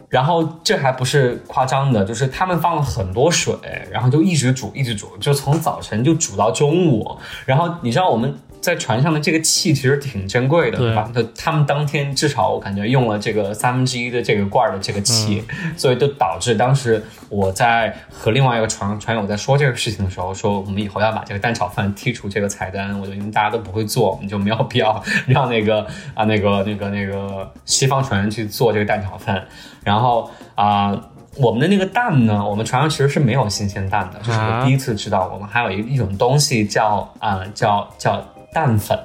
[0.07, 3.53] 然后这还不是夸张的，就是他们放了很多水，
[3.91, 7.17] 然后就一直煮，一直煮，就从早晨就煮到中午。
[7.43, 8.33] 然后你知道我们
[8.65, 11.11] 在船上的这个气其实挺珍贵的，对吧？
[11.13, 15.43] 就他们当天至少我感觉用了这个三分之一的这个罐儿的这个气，
[15.77, 29.45] 所以就导致当时我在和另外一个船船友在说这个事情的时候，说我们以后要把这个蛋炒饭剔除这个菜单，我觉得因为大家都不会做，我们就没有必要让那个 啊那个那个那个西方船员去做这个蛋炒饭。
[29.83, 30.99] 然后啊、
[31.37, 38.97] 我们的那个蛋呢，我们船上其实是没有新鲜蛋的，就是我啊第一次知道，我们还有一一种东西叫啊、叫叫蛋粉，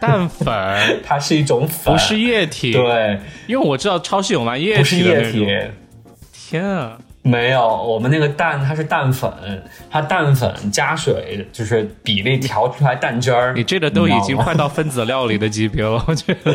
[0.00, 0.46] 蛋粉
[1.04, 5.46] 它是一种粉，不是液体，对，因为我知道超市有卖液体不是液体。
[6.32, 6.98] 天啊！
[7.20, 9.30] 没有，我们那个蛋它是蛋粉，
[9.90, 13.52] 它蛋粉加水就是比例调出来蛋汁儿。
[13.54, 16.54] 你这个都已经快到分子料理的级别了，我觉得，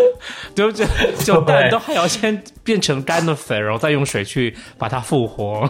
[0.55, 0.85] 就就
[1.19, 5.69] 就蛋都还要先变成干的粉，然后再用水去把它复活。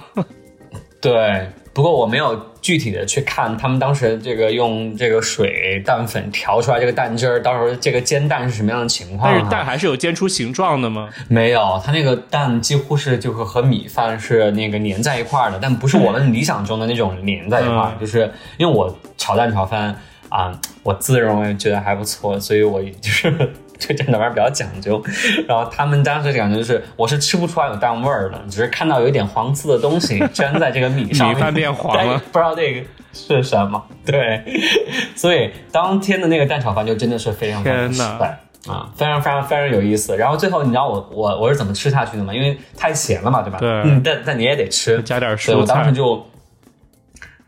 [1.01, 2.35] 对，不过我没有
[2.69, 9.33] 具体的去看他们当时这个用这个水蛋粉调出来这个蛋汁儿，到时候这个煎蛋是什么样的情况、啊？
[9.33, 11.09] 但是蛋还是有煎出形状的吗？
[11.27, 20.53] 没有，它那个蛋几乎是就是和米饭是那个粘在一块儿的，但不是我们理想中的那种粘在一块儿，嗯就是因为我炒蛋炒饭啊、
[20.83, 25.01] 我自认为觉得还不错，所以我就是对这蛋饭比较讲究。
[25.47, 32.81] 然后他们当时感觉就是我是吃不出来有蛋味儿的，只是看到有一点黄色的东西 粘在这个米上面，米饭变黄了但不知道这个
[33.13, 33.83] 是什么。
[34.05, 34.43] 对，
[35.15, 38.39] 所以当天的那个蛋炒饭就真的是非常非常失败。
[38.67, 40.17] 啊，非常非常非常有意思。
[40.17, 42.33] 然后最后你知道我我我是怎么吃下去的吗？
[42.33, 43.57] 因为太咸了嘛，对吧？
[43.57, 46.23] 对嗯，但但你也得吃，加点所以我，当时就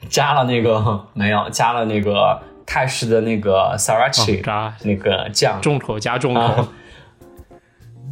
[0.08, 6.70] 加了那个没有加了那个泰式的那个 sriracha、哦那个酱重口加重口啊。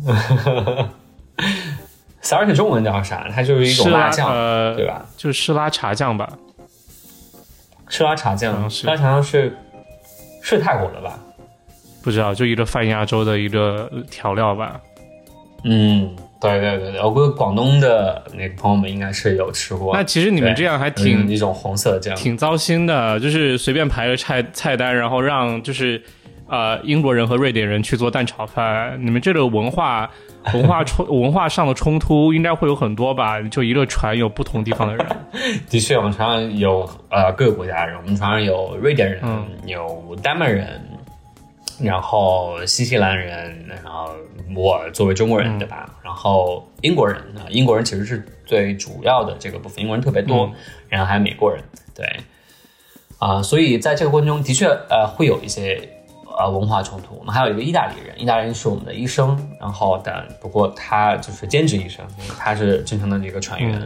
[2.21, 3.29] sriracha 中文叫啥？
[3.33, 5.05] 它就是一种辣酱，呃，对吧？
[5.15, 6.29] 就是施拉茶酱吧？
[7.87, 9.57] 赤拉茶酱，嗯是赤拉茶酱是
[10.43, 11.17] 是泰国的吧？
[12.03, 14.81] 不不知道，就一个泛亚洲的一个调料吧。
[15.63, 19.93] 嗯，对对对对，我估计广东的那个朋友们应该是有吃过。
[19.93, 26.01] 那其实你们这样还挺一种红色的酱，挺糟心的，就是随便排个菜菜单，然后让就是
[26.47, 28.97] 呃英国人和瑞典人去做蛋炒饭。
[29.03, 30.09] 你们这个文化
[30.53, 33.41] 文化冲文化上的冲突应该会有很多吧？
[33.41, 35.05] 就一个船有不同地方的人。
[35.69, 39.21] 的确，我们船上有呃各个国家人，我们船上有瑞典人，
[39.65, 40.81] 有丹麦人。
[41.81, 44.11] 然后新西兰人，然后
[44.55, 45.97] 我作为中国人，对吧？
[46.03, 50.51] 然后英国人啊，英国人其实是最主要的这个部分，英国人特别多。
[50.89, 51.63] 然后还有美国人，
[51.93, 52.05] 对，
[53.19, 55.98] 啊，所以在这个过程中的确呃会有一些
[56.37, 57.17] 呃文化冲突。
[57.17, 62.05] 我们还有一个意大利人，意大利人是我们的医生，然后但不过他就是兼职医生，
[62.37, 63.81] 他是正常的这个船员。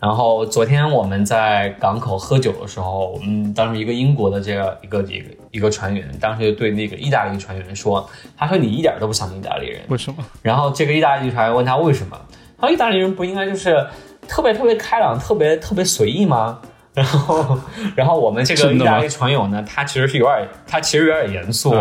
[0.00, 12.20] 然后昨天我们在港口喝酒的时候，我们当时一个英国的这个一个一个一个船员，当时就对那个意大利船员说：“他说你一点都不像意大利人，为什么？”然后这个意大利船员问他为什么，
[12.58, 13.86] 他说：“意大利人不应该就是
[14.28, 16.60] 特别特别开朗、特别特别随意吗？”
[17.02, 17.58] 然后，
[17.96, 21.74] 然后我们这个意大利船友呢，他其实是有点，他其实有点严肃，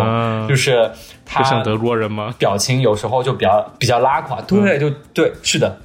[0.49, 0.89] 就是
[1.23, 2.33] 他像德国人吗？
[2.39, 5.77] 表情有时候就比较比较拉垮，对，就对，是的。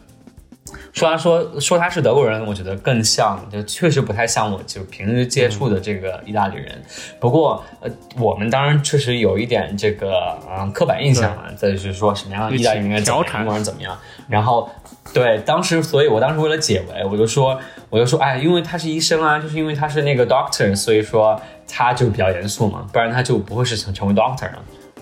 [0.92, 6.82] 说他说说他是德国人，我觉得更像，就确实不太像我就平时接触的这个意大利人。
[7.20, 13.96] 不过，呃，我们当然确实有一点这个嗯刻板印象啊，再就是说什么样的意大利人应该怎么样，英国人怎么样。
[14.28, 14.68] 然后，
[15.12, 17.58] 对，当时，所以我当时为了解围，我就说，
[17.90, 24.58] 我就说，哎，因为他是医生啊，就是因为他是那个 doctor，所以说他就比较严肃嘛，不然他就不会是成成为 doctor 了。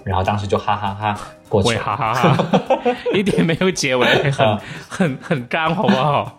[0.06, 2.36] 然后当时就哈哈哈过去，哈哈哈，
[3.12, 6.38] 一点没有结尾，很很很干，好不好？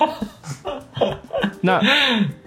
[1.62, 1.80] 那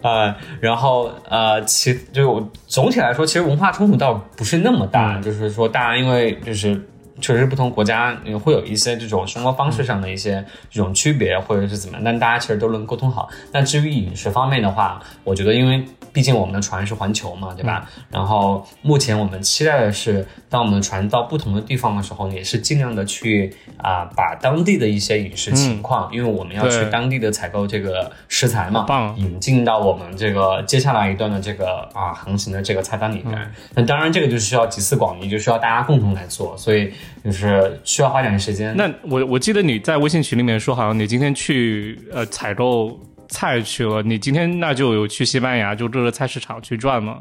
[0.01, 6.79] 呃，然后呃，其就总体来说，其实文化冲突倒不是那么大，就是说大家因为就是。
[7.21, 13.29] 确实，不同国家会有一些这种生活方式上的一些这种区别，或者是怎么样，但大家其实都能沟通好。
[13.51, 17.87] 那至于饮食方面的话，我觉得，因为毕竟我们的船是环球嘛，对吧？
[18.09, 28.85] 然后目前我们期待的是，当我们的船到不同的地方的时候，也是尽量的去啊，把当地的一些饮食情况，因为我们要去当地的采购这个食材嘛，
[29.17, 33.51] 引进到我们这个接下来一段的这个啊航行的这个菜单里边。
[33.75, 36.91] 那当然，这个就需要集思广益，就需要大家共同来做，所以。
[37.23, 38.75] 就是需要花点时间。
[38.75, 44.01] 那我我记得你在微信群里面说，好像你今天去呃采购菜去了。
[44.01, 47.19] 你今天那就有去西班牙，就这个菜市场去转吗？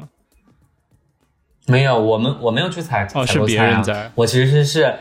[1.67, 4.11] 没有，我们我没有去采哦，是别人在。
[4.15, 4.93] 我其实是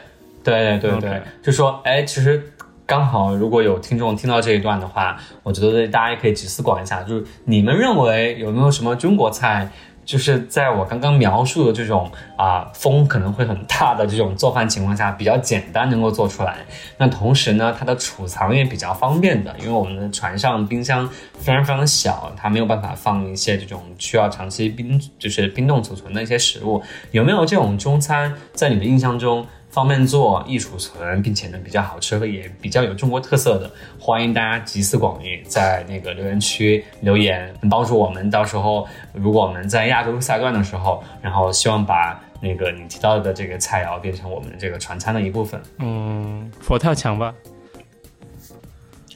[0.45, 2.53] 对对对对，就说哎，其实
[2.87, 9.71] 刚好如果有听众听到这一段的话，我觉得大家也可以集思广益一下，就是你们认为有没有什么中国菜？
[10.13, 16.59] 就是在我刚刚描述的这种啊风可能会很大的这种做饭情况下，比较简单能够做出来。
[16.99, 21.09] 那同时呢，它的储藏也比较方便的，因为我们的船上冰箱
[21.39, 26.83] 非常非常小，它没有办法放一些这种需要长期冰就是冰冻储存的一些食物。
[27.13, 29.47] 有没有这种中餐在你的印象中？
[29.73, 45.59] 方便做、易储存，并且呢比较好吃和也比较有中国特色的，欢迎大家集思广益，在那个留言区留言，帮助我们到时候如果我们在亚洲赛段的时候，然后希望把那个你提到的这个菜肴变成我们这个传餐的一部分。
[45.79, 47.33] 嗯，佛跳墙吧，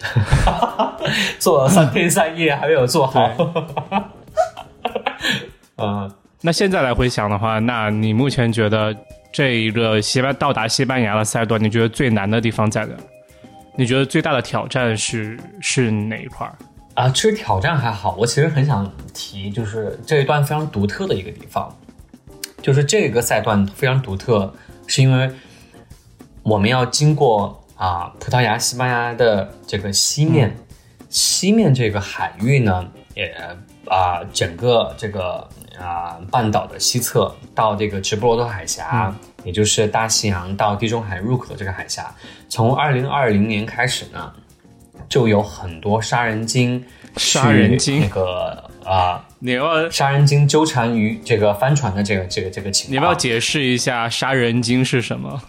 [1.39, 3.31] 做了三天三夜还没有做好。
[5.77, 8.97] 嗯，那现在来回想的话，那你目前觉得？
[9.37, 12.95] 这一个西班到达西班牙的赛段，你觉得最难的地方在哪？
[13.75, 16.57] 你觉得最大的挑战是是哪一块儿
[16.95, 17.11] 啊？
[17.11, 21.71] 其实挑战还好，我其实很想提，就是这一段非常独特的一个地方，
[22.63, 24.51] 就是这个赛段非常独特，
[24.87, 25.31] 是因为
[26.43, 30.57] 我们要经过啊葡萄牙、西班牙的这个西面，
[31.11, 33.37] 西面这个海域呢，也
[33.85, 35.47] 啊整个这个。
[35.79, 39.15] 啊，半岛的西侧到这个直布罗陀海峡，
[39.47, 42.13] 也就是大西洋到地中海入口的这个海峡，
[42.49, 44.33] 从二零二零年开始呢，
[45.09, 46.85] 就有很多杀人鲸，
[47.17, 55.41] 杀人鲸那个啊，你要杀人鲸纠缠于这个帆船的这个这个这个情况，你要不要解释一下杀人鲸是什么？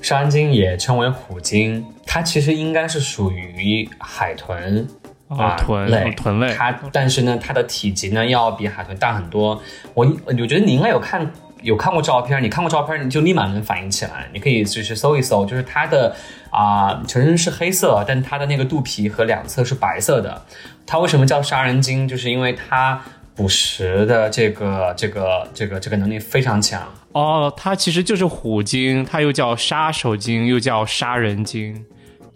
[0.00, 4.88] 杀人鲸也称为虎鲸，它其实应该是属于海豚。
[5.28, 9.58] 啊，豚类，豚类，它但是呢，它的体积呢要比海豚大很多。
[9.94, 11.32] 我我觉得你应该有看
[11.62, 14.28] 有看过照片，你看过照片你就立马能反应起来。
[14.32, 16.14] 你可以就是搜一搜，就是它的
[16.50, 20.42] 啊全身是黑色，但它的那个肚皮和两侧是白色的。
[20.86, 22.06] 它为什么叫杀人鲸？
[22.06, 23.00] 就是因为它
[23.34, 26.82] 捕食的这个这个这个这个能力非常强。
[27.12, 31.84] 哦，它其实就是虎鲸，它又叫杀手鲸，又叫杀人鲸，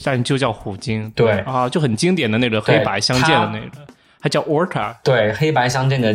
[0.02, 1.10] 但就叫虎鲸。
[1.16, 3.86] 对啊，就很经典的那个黑白相间的那个，
[4.20, 4.94] 它叫 orca。
[5.02, 6.14] 对，黑白相间的，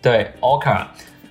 [0.00, 0.86] 对 orca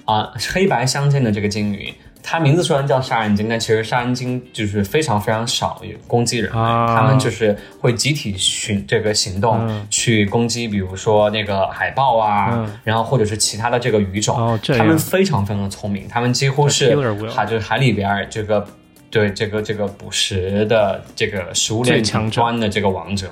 [0.06, 1.94] 啊，黑白相间的这个鲸鱼。
[2.28, 16.96] 它名字虽然叫杀人鲸，但其实杀人鲸就是非常非常少攻击人类，他们就是会集体寻这个行动去攻击，比如说那个海豹啊，然后或者是其他的这个鱼种，他们非常非常的聪明，他们几乎是
[17.30, 18.68] 海就是海里边这个
[19.12, 23.30] 对这个这个捕食的这个食物链顶端的这个王者，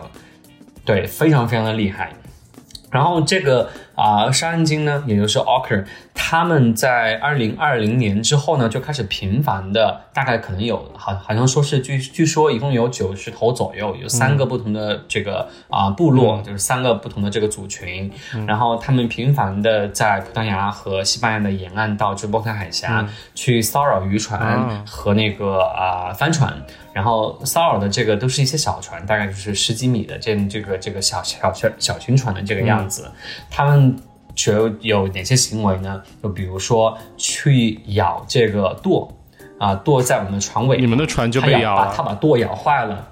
[0.86, 2.11] 对，非常非常的厉害。
[2.91, 18.11] 然后这个啊，沙恩鲸呢，也就是 Ocker，他们在二零二零年之后呢，就开始频繁的，大概可能有好，好像说是据据说一共有九十头左右，有三个不同的这个啊部落，就是三个不同的这个族群，
[18.47, 26.51] 然后他们频繁的在葡萄牙和西班牙的沿岸到直布罗陀海峡去骚扰渔船和那个啊帆船。
[26.93, 33.11] 然后骚扰的这个都是一些小船，大概就是十几米的这这个这个小小小小型船的这个样子。
[33.49, 33.97] 他们
[34.45, 36.01] 有有哪些行为呢？
[36.21, 39.11] 就比如说去咬这个舵
[39.57, 43.07] 啊，舵在我们的船尾，你们的船就被咬了，他把舵咬坏了。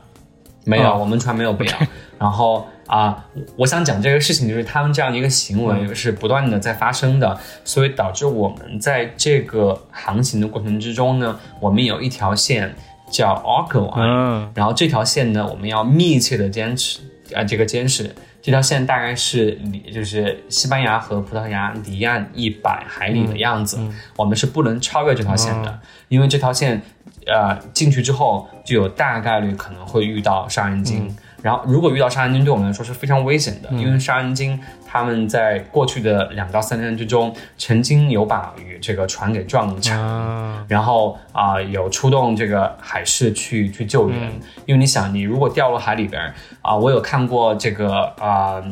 [0.64, 1.74] 没有，我们船没有被咬。
[2.20, 3.26] 然后啊，
[3.56, 12.76] 我想讲这个事情，就是他们这样的一个行为是不断的在发生的，所以导致我们在这个航行的过程之中呢，我们有一条线。
[13.12, 17.02] 叫 o c o 嗯，然后这条线呢，我们要密切的坚持，
[17.36, 18.16] 啊，这个坚持。
[18.42, 23.78] 这条线大概是离就是西班牙和葡萄牙离岸一百海里的样子，
[24.16, 26.82] 我们是不能超越这条线的，因为这条线，
[27.28, 31.16] 呃，进去之后就有大概率可能会遇到杀人鲸。
[31.42, 39.98] 然后，如果遇到杀人鲸，对我们来说是非常危险的，因为杀人鲸他们在过去的两到三年之中，曾经有把与这个船给撞沉，
[40.68, 44.32] 然后啊，有出动这个海事去去救援，
[44.66, 48.64] 因为你想，你如果掉落海里边啊，我有看过这个啊。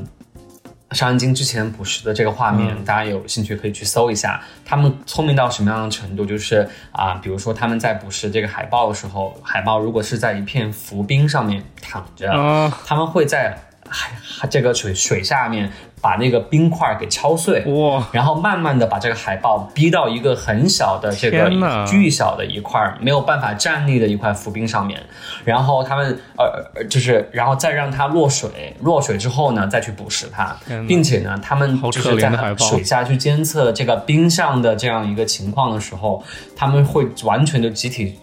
[0.92, 4.42] 杀人鲸之前捕食的这个画面，大家有兴趣可以去搜一下。
[4.66, 6.26] 他们聪明到什么样的程度？
[6.26, 13.58] 就是啊，比如说他们在捕食这个海豹的时候，海豹如果是在一片浮冰上面躺着，他们会在
[13.90, 14.12] 海
[14.50, 15.72] 这个水水下面。
[16.02, 18.08] 把那个冰块给敲碎，哇！
[18.14, 21.50] 然后慢慢的把这个海豹逼到一个很小的这个
[21.86, 24.98] 巨小的一块没有办法站立的一块浮冰上面，
[25.44, 30.56] 然后他们呃就是然后再让它落水，落水之后呢再去捕食它，
[30.88, 36.24] 并且呢他们就是在水下去监测这个冰上的这样一个情况的时候，
[36.56, 38.18] 他们会完全的集体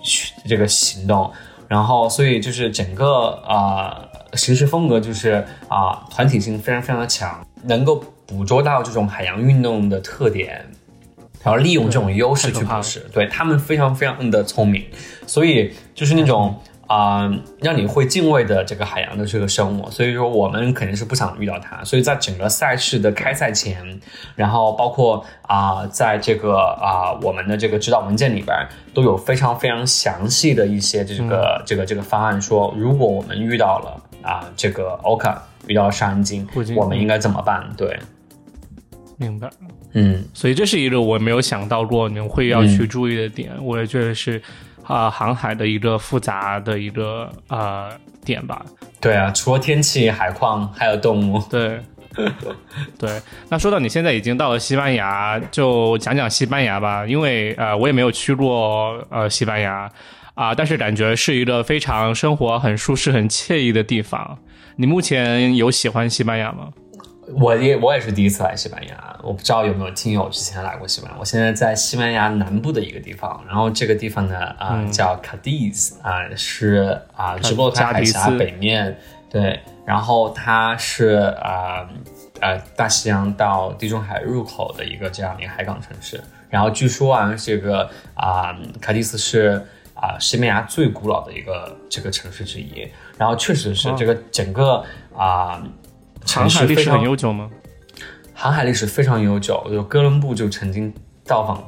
[0.49, 1.31] 这个行动，
[1.69, 4.01] 然后所以就是整个啊
[4.35, 7.45] 行事风格就是啊团体性非常非常的强。
[7.65, 10.65] 能够捕捉到这种海洋运动的特点，
[11.43, 14.85] 然后利用这种优势去捕食，对他们非常非常的聪明，
[15.27, 16.55] 所以就是那种
[16.87, 17.29] 啊
[17.61, 21.83] 让你会敬畏的这个海洋的这个生物，所以说我们肯定是不想遇到它。
[21.83, 24.01] 所以在整个赛事的开赛前，
[24.37, 28.57] 然后包括啊在这个啊我们的这个指导文件里边，
[28.95, 35.39] 都有非常非常详细的一些这个这个这个方案，说如果我们遇到了啊这个 Oka。
[35.67, 36.47] 比较杀人鲸，
[36.77, 37.69] 我们应该怎么办？
[37.77, 37.99] 对，
[39.17, 39.51] 明白。
[39.95, 43.51] 嗯，所以这是一个我没有想到过你们会要去注意的点。
[43.61, 44.41] 我也觉得是
[44.85, 47.89] 啊，航海的一个复杂的一个啊
[48.25, 48.65] 点吧。
[49.01, 51.43] 对啊，除了天气、海况，还有动物。
[51.51, 51.81] 对，
[52.97, 53.21] 对。
[53.49, 57.05] 那说到你现在已经到了西班牙，就讲讲西班牙吧。
[57.05, 59.91] 因为呃，我也没有去过呃西班牙
[60.37, 64.39] 啊，但是感觉是一个非常生活很舒适、很惬意的地方。
[64.77, 66.69] 你目前有喜欢西班牙吗？
[67.41, 71.17] 我也我也是第一次来西班牙，我不知道有没有听友之前来过西班牙。
[71.19, 78.97] 我现在在西班牙南部的一个地方，然后这个地方呢啊叫卡迪斯啊，是啊直布罗陀海峡北面
[79.31, 81.89] 对，然后它是啊
[82.41, 86.23] 呃大西洋到地中海入口的一个这样的一个海港城市。
[86.49, 89.61] 然后据说啊这个啊卡迪斯是
[89.97, 92.89] 啊西班牙最古老的一个这个城市之一。
[93.19, 94.85] 然后确实是这个整个
[95.17, 95.61] 啊，
[96.25, 97.51] 航海历史很悠久吗？
[98.33, 100.95] 航海历史非常悠久，就哥伦布就曾经
[101.25, 101.65] 到访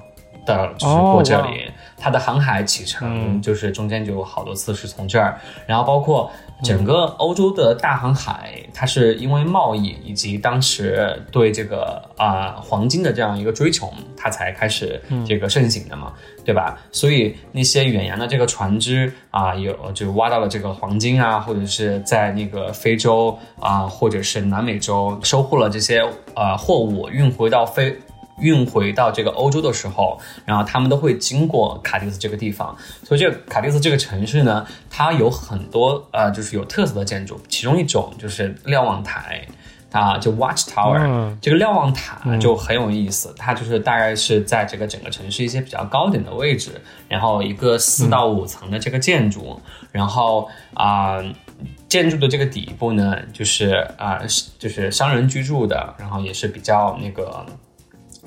[0.46, 6.30] 的就是过这里，他的航海启程就是中间就有好多次是从这儿，然后包括。
[6.62, 16.12] 整个欧洲的大航海，它是因为贸易以及当时对这个啊黄金的这样一个追求，它才开始这个盛行的嘛，
[16.44, 16.78] 对吧？
[16.90, 26.04] 所以那些远洋的这个船只啊，有就挖到了这个黄金啊，或者是在那个非洲啊，或者是南美洲收获了这些
[26.34, 27.96] 呃货物，运回到非
[28.40, 32.76] 运回到这个欧洲的时候，然后他们都会经过卡迪斯这个地方。
[33.04, 39.46] 所以这个卡迪斯这个城市呢，它有很多呃，就是有特色的建筑，其中一种就是瞭望台。
[39.90, 46.72] 啊，就 Watch Tower 这个瞭望塔就很有意思，它就是大概是在这个整个城市一些比较高点的位置，
[47.08, 49.58] 然后一个四到五层的这个建筑，
[49.90, 51.24] 然后啊，
[51.88, 54.20] 建筑的这个底部呢，就是啊，
[54.58, 57.46] 就是商人居住的，然后也是比较那个。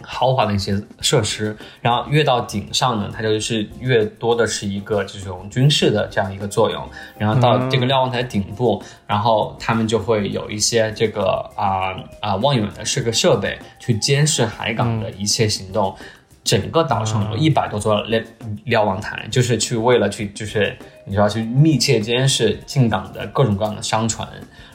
[0.04, 6.88] 豪华的一些设施，然后越到顶上呢，它就是越多的是一个这种军事的这样一个作用。
[7.18, 15.96] 然后到这个瞭望台顶部，然后他们就会有一些这个啊啊望远的这个设备去监视海港的一切行动。
[16.44, 18.24] 整个岛上有一百多座瞭
[18.66, 20.76] 瞭望台，就是去为了去就是
[21.06, 24.28] 你知道去密切监视进港的各种各样的商船。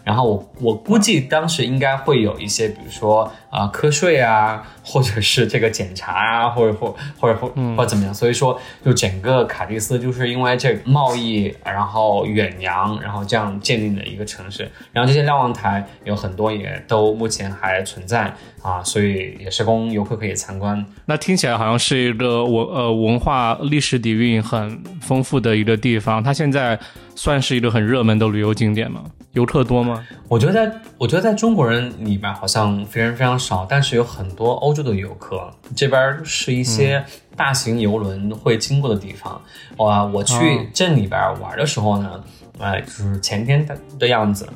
[0.07, 8.15] 然后我我估计当时应该会有一些，比如说啊瞌睡啊，或者是这个检查啊，或者或或者或或怎么样。
[8.15, 14.71] 所以说，就整个卡蒂斯就是因为这贸易，然后远洋，然后这样建立的一个城市。
[14.93, 18.33] 然后这些瞭望台有很多也都目前还存在
[18.63, 20.87] 啊，所以也是供游客可以参观。
[21.07, 26.23] 那听起来好像是一个文呃文化历史底蕴很丰富的一个地方。
[26.23, 26.79] 它现在
[27.17, 29.03] 算是一个很热门的旅游景点吗？
[29.33, 29.96] 游客多吗？
[30.29, 35.51] 我觉得在我觉得在中国人里边好像非常非常少，但是有很多欧洲的游客。
[35.75, 37.05] 这边是一些
[37.37, 39.41] 大型游轮会经过的地方。
[39.77, 42.25] 哇，我去镇里边玩的时候呢，
[42.59, 44.49] 哎，就是前天的的样子，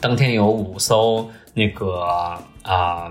[0.00, 2.00] 当天有五艘那个
[2.62, 3.10] 啊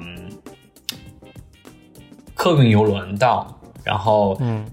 [2.33, 4.65] 客运游轮到，然后嗯，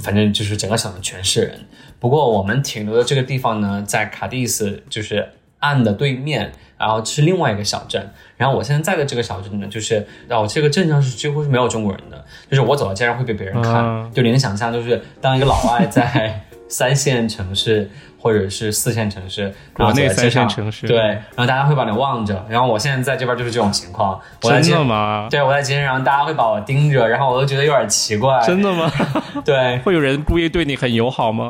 [0.00, 1.66] 反正就是整个小镇全是人。
[1.98, 5.28] 不过我们停留的这个地方呢，在卡蒂斯，就是。
[5.60, 8.10] 岸的对面，然后是另外一个小镇。
[8.36, 14.10] 然后我现在在的这个小镇呢，就是哦，这个镇上是几乎是没有中国人的，就是我走到街上会被别人看。
[14.12, 17.90] 就你能想象，就是当一个老外在三线城市
[18.20, 22.46] 或者是四线城市，国内三线城市，对，然后大家会把你望着。
[22.48, 24.20] 然后我现在在这边就是这种情况。
[24.40, 25.26] 真的吗？
[25.28, 28.40] 对，我在街上，大家会把我盯着，然后我都觉得有点奇怪。
[28.46, 28.88] 真的吗？
[29.44, 31.48] 对，会有人故意对你很友好吗？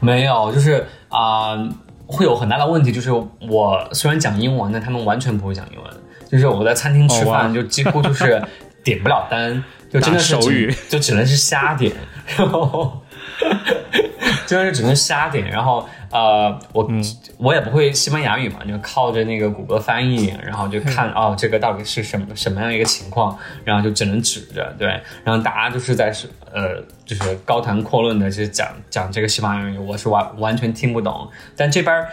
[0.00, 1.56] 没有，就是啊。
[2.10, 5.92] 会有很大的问题，就是我虽然讲英文，但他们完全不会讲英文。
[6.26, 8.42] 就是我在餐厅吃饭，就几乎就是
[8.82, 11.92] 点不了单，就真的是手语，就只能是瞎点，
[12.36, 13.00] 然 后
[14.48, 15.88] 真的是只能瞎点，然后。
[16.10, 16.88] 呃，我
[17.36, 24.88] 我也不会西班牙语嘛，就靠着那个谷歌翻译，然后就看哦，这个到底是什么什么样一个情况，然后就只能指着对，
[25.22, 31.28] 然后大家就是在是呃，就是高谈阔论的，就是讲讲这个西班牙语，我是完完全听不懂。
[31.54, 32.06] 但这边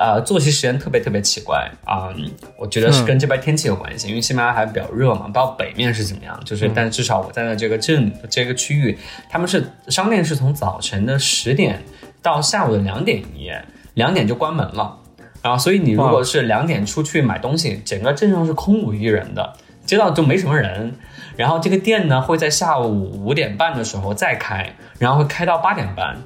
[0.00, 2.08] 呃作息时间特别特别奇怪啊，
[2.56, 8.98] 我觉得是跟这边天气有关系，因为西班牙还比较热嘛，不知道北面是怎么样，就是但至少我在的这个镇这个区域，
[9.28, 11.82] 他们是商店是从早晨的十点。
[12.22, 14.98] 到下午的两点营业，两点就关门了，
[15.40, 19.54] 然后所以你如果是两点出去买东西，整个镇上是空无一人的，
[19.86, 20.94] 街道就没什么人。
[21.34, 26.18] 然后这个店呢会在下午五点半的时候再开，然后会开到八点半。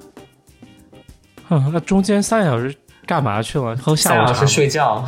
[1.49, 2.75] 那中间三个小时
[3.07, 3.77] 干嘛去了？
[3.77, 4.35] 喝下午茶？
[4.35, 5.05] 是睡觉。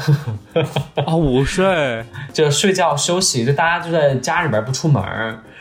[1.04, 5.02] 啊， 午睡就睡觉休息，就大家就在家里边不出门。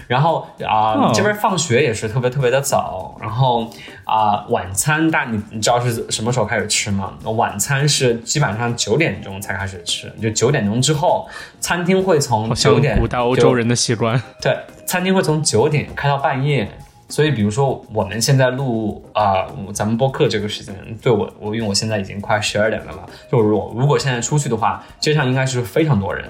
[0.08, 3.18] 然后啊，这边放学也是特别特别的早。
[3.20, 3.68] 然后
[4.04, 7.14] 啊，晚餐大你你知道是什么时候开始吃吗？
[7.24, 11.28] 晚餐是基本上九点钟才开始吃，就九点钟之后，
[11.60, 13.00] 餐厅会从九点。
[13.00, 14.22] 古代欧洲人的习惯。
[14.40, 14.56] 对，
[14.86, 16.70] 餐厅会从九点开到半夜。
[17.08, 26.26] 所以，比如说我们现在录啊，咱们播客这个时间，对我我因为我现在已经快十二点了嘛，就是我如果现在出去的话，街上应该是非常多人。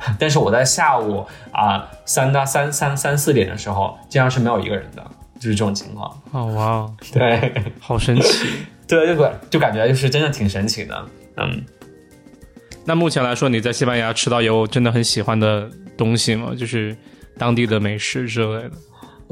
[0.16, 5.04] 但是我在下午啊三到三三三四点的时候，街上是没有一个人的，
[5.40, 6.22] 就是这种情况。
[6.30, 8.46] 哦哇，对，好神奇，
[8.86, 11.04] 对对对，就感觉就是真的挺神奇的。
[11.36, 11.64] 嗯，
[12.84, 16.52] 那目前来说，你在西班牙吃到有真的很喜欢的东西吗？
[16.56, 16.96] 就是
[17.36, 18.70] 当地的美食之类的。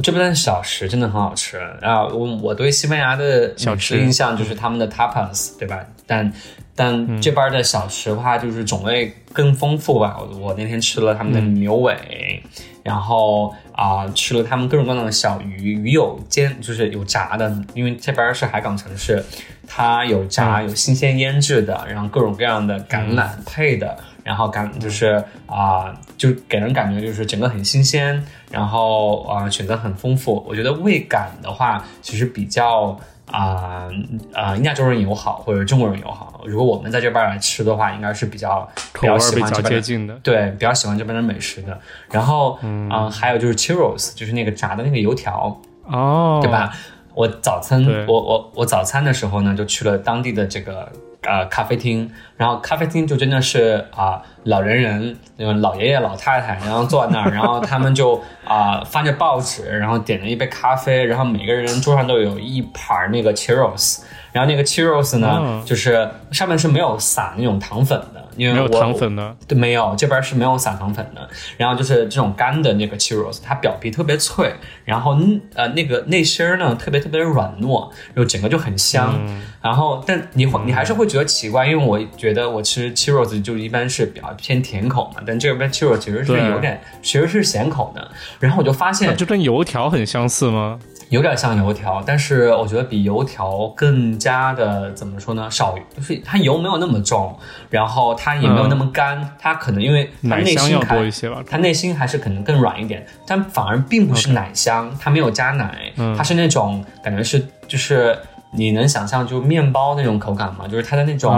[0.03, 2.05] 这边的小吃真的很好吃啊！
[2.05, 5.85] 我我对西班牙的小吃印象就是他们的 tapas，对吧？
[6.07, 6.33] 但
[6.75, 10.19] 但这边的小吃的话，就是种类更丰富吧。
[10.21, 12.43] 我我那天吃了他们的牛尾，
[12.83, 19.25] 然后啊吃了他们各种各样的小鱼，鱼有煎，就是有炸的，因为这边是海港城市，
[19.67, 23.97] 它有炸，有新鲜腌制的，然后各种各样的橄榄配的。
[24.27, 28.21] 然后感就是啊，就给人感觉就是整个很新鲜，
[28.51, 30.45] 然后啊选择很丰富。
[30.49, 32.99] 我觉得味感的话，其实比较
[33.31, 33.89] 啊
[34.35, 36.43] 啊印加州人友好，或者中国人友好。
[36.45, 41.79] 如果我们在这边来吃的话，应该是比较比较喜欢这边的，对，比较喜欢这边的美食的。
[42.11, 46.73] 然后嗯，还有就是 churros，就是那个炸的那个油条哦，对吧？
[47.15, 50.93] 我早餐我我我早餐的时候呢，就去了当地的这个
[51.27, 54.23] 呃咖啡厅，然后咖啡厅就真的是啊。
[54.45, 64.03] 老人人，那个老爷爷老太太，然后坐在那儿，然后他们就 啊翻着报纸，然后点了一杯咖啡，然后每个人桌上都有一盘那个 churros，
[64.37, 71.27] 然后那个 churros 呢，就是上面是没有撒那种糖粉的，因为没有糖粉的，对，没有这边是没有撒糖粉的，
[71.57, 74.53] 然后就是这种干的那个 churros，它表皮特别脆，
[74.85, 75.17] 然后
[75.55, 79.19] 呃那个内心儿呢特别特别软糯，然后整个就很香，
[79.63, 84.27] 然后但你会你还是会觉得奇怪，因为我觉得我吃 churros 就一般是比较。
[84.39, 88.11] 偏甜口嘛，但这边 churros 其实是有点，其实是咸口的。
[88.39, 90.79] 然后我就发现，就跟油条很相似吗？
[91.09, 95.49] 有点像油条，但是我觉得比油条更加的怎么说呢？
[95.51, 97.39] 少，就是它油没有那么重，
[97.71, 108.19] 然后它也没有那么干，它可能因为奶香要多一些吧，它内心还是可能更软一点，但反而并不是奶香，它没有加奶，它是那种感觉是就是。
[108.53, 110.67] 你能想象就面包那种口感嘛？
[110.67, 111.31] 就是它的那种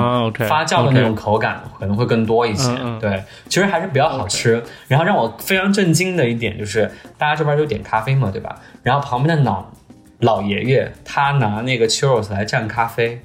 [0.46, 2.70] 发酵的那种口感可能会更多一些。
[3.00, 4.62] 对，其实还是比较好吃。
[4.86, 8.54] 然后让我非常震惊的一点就是，大家这边都点咖啡嘛，对吧？
[8.84, 9.64] 然后旁边的老
[10.20, 13.20] 老爷爷他拿那个 churros 来蘸咖啡。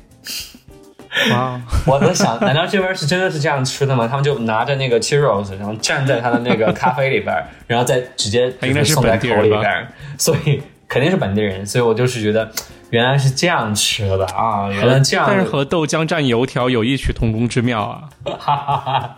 [1.31, 1.61] 哇！
[1.85, 4.07] 我在想，难道这边是真的是这样吃的吗？
[4.07, 7.35] 他们就拿着那个 churros，然后蘸在他的那个咖啡里边，
[7.67, 8.51] 然后再直接
[8.83, 9.87] 送在口里边。
[10.17, 11.65] 所以肯定是本地人。
[11.65, 12.51] 所以我就是觉得。
[12.89, 14.69] 原来是这样吃的啊！
[14.69, 18.07] 原来这样，但是和豆浆蘸油条有异曲同工之妙啊！
[18.37, 19.17] 哈哈哈，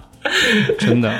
[0.79, 1.13] 真的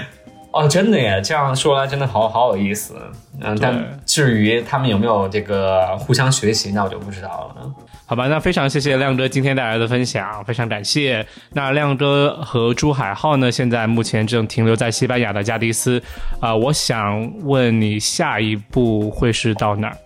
[0.56, 1.22] 哦，真的耶！
[1.22, 2.96] 这样说来真的好好有意思。
[3.42, 7.74] 嗯，但至于他们有没有这个互相学习，那我就不知道了。
[8.06, 11.26] 好吧，那非常谢谢亮哥今天带来的分享，非常感谢。
[11.52, 16.02] 那亮哥和朱海浩呢，现在目前正停留在西班牙的加的斯
[16.40, 19.98] 啊，我想问你下一步会是到哪儿？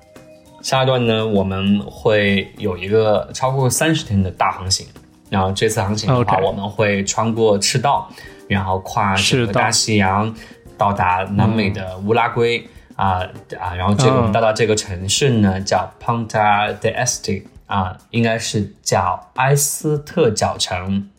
[0.63, 4.87] 下一段呢，我们会有一个超过三十天的大航行。
[5.29, 8.09] 然后这次航行的话，我们会穿过赤道，
[8.49, 10.35] 然后跨整个大西洋，
[10.77, 13.21] 到达南美的乌拉圭啊
[13.57, 13.73] 啊。
[13.75, 21.09] 然后这个我们到达这个城市呢，叫 Punta de Este 啊，应该是叫埃斯特角城。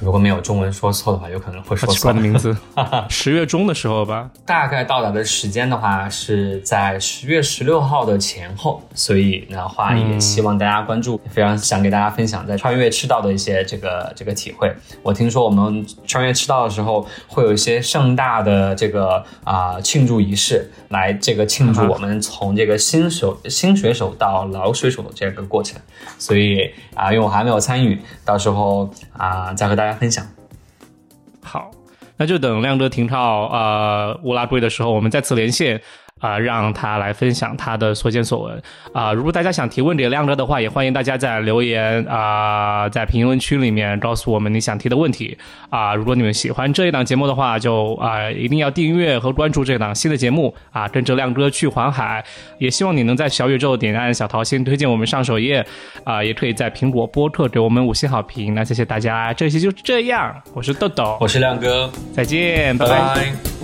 [0.00, 2.56] 如果没有中文说错的话，有可能会说错的名字。
[3.10, 11.20] 十月中的时候吧，大概到达的时间的话是在十月十六号的前后，所以的话也希望大家关注。
[11.30, 14.74] 非常想给大家分享在穿越赤道的一些这个这个体会。
[15.02, 25.78] 我听说我们穿越赤道的时候会有一些盛大的这个啊庆祝仪式，来这个庆祝我们从这个新手新水手到老水手的这个过程。
[26.18, 29.89] 所以啊，因为我还没有参与，到时候啊再和大家。
[29.92, 30.26] 分享
[31.42, 31.70] 好，
[32.16, 35.80] 那就等亮哥停靠啊乌拉圭的时候，我们再次连线。
[36.20, 38.62] 啊，让他来分享他的所见所闻
[38.92, 39.12] 啊！
[39.12, 45.36] 如果大家想提问给亮哥的话，也欢迎大家在留言啊，在评论区里面告诉我们你想提的问题
[45.70, 45.94] 啊！
[45.94, 52.22] 如果你们喜欢这一档节目的话，就啊一定要订阅和关注这档新的节目啊，跟着亮哥去环海。
[52.58, 55.64] 也希望你能在小宇宙点按小桃心推荐我们上首页
[56.04, 58.54] 啊，也可以在苹果播客给我们五星好评。
[58.54, 63.59] 那谢谢大家，这期就这样，我是豆豆，我是亮哥，再见，拜拜。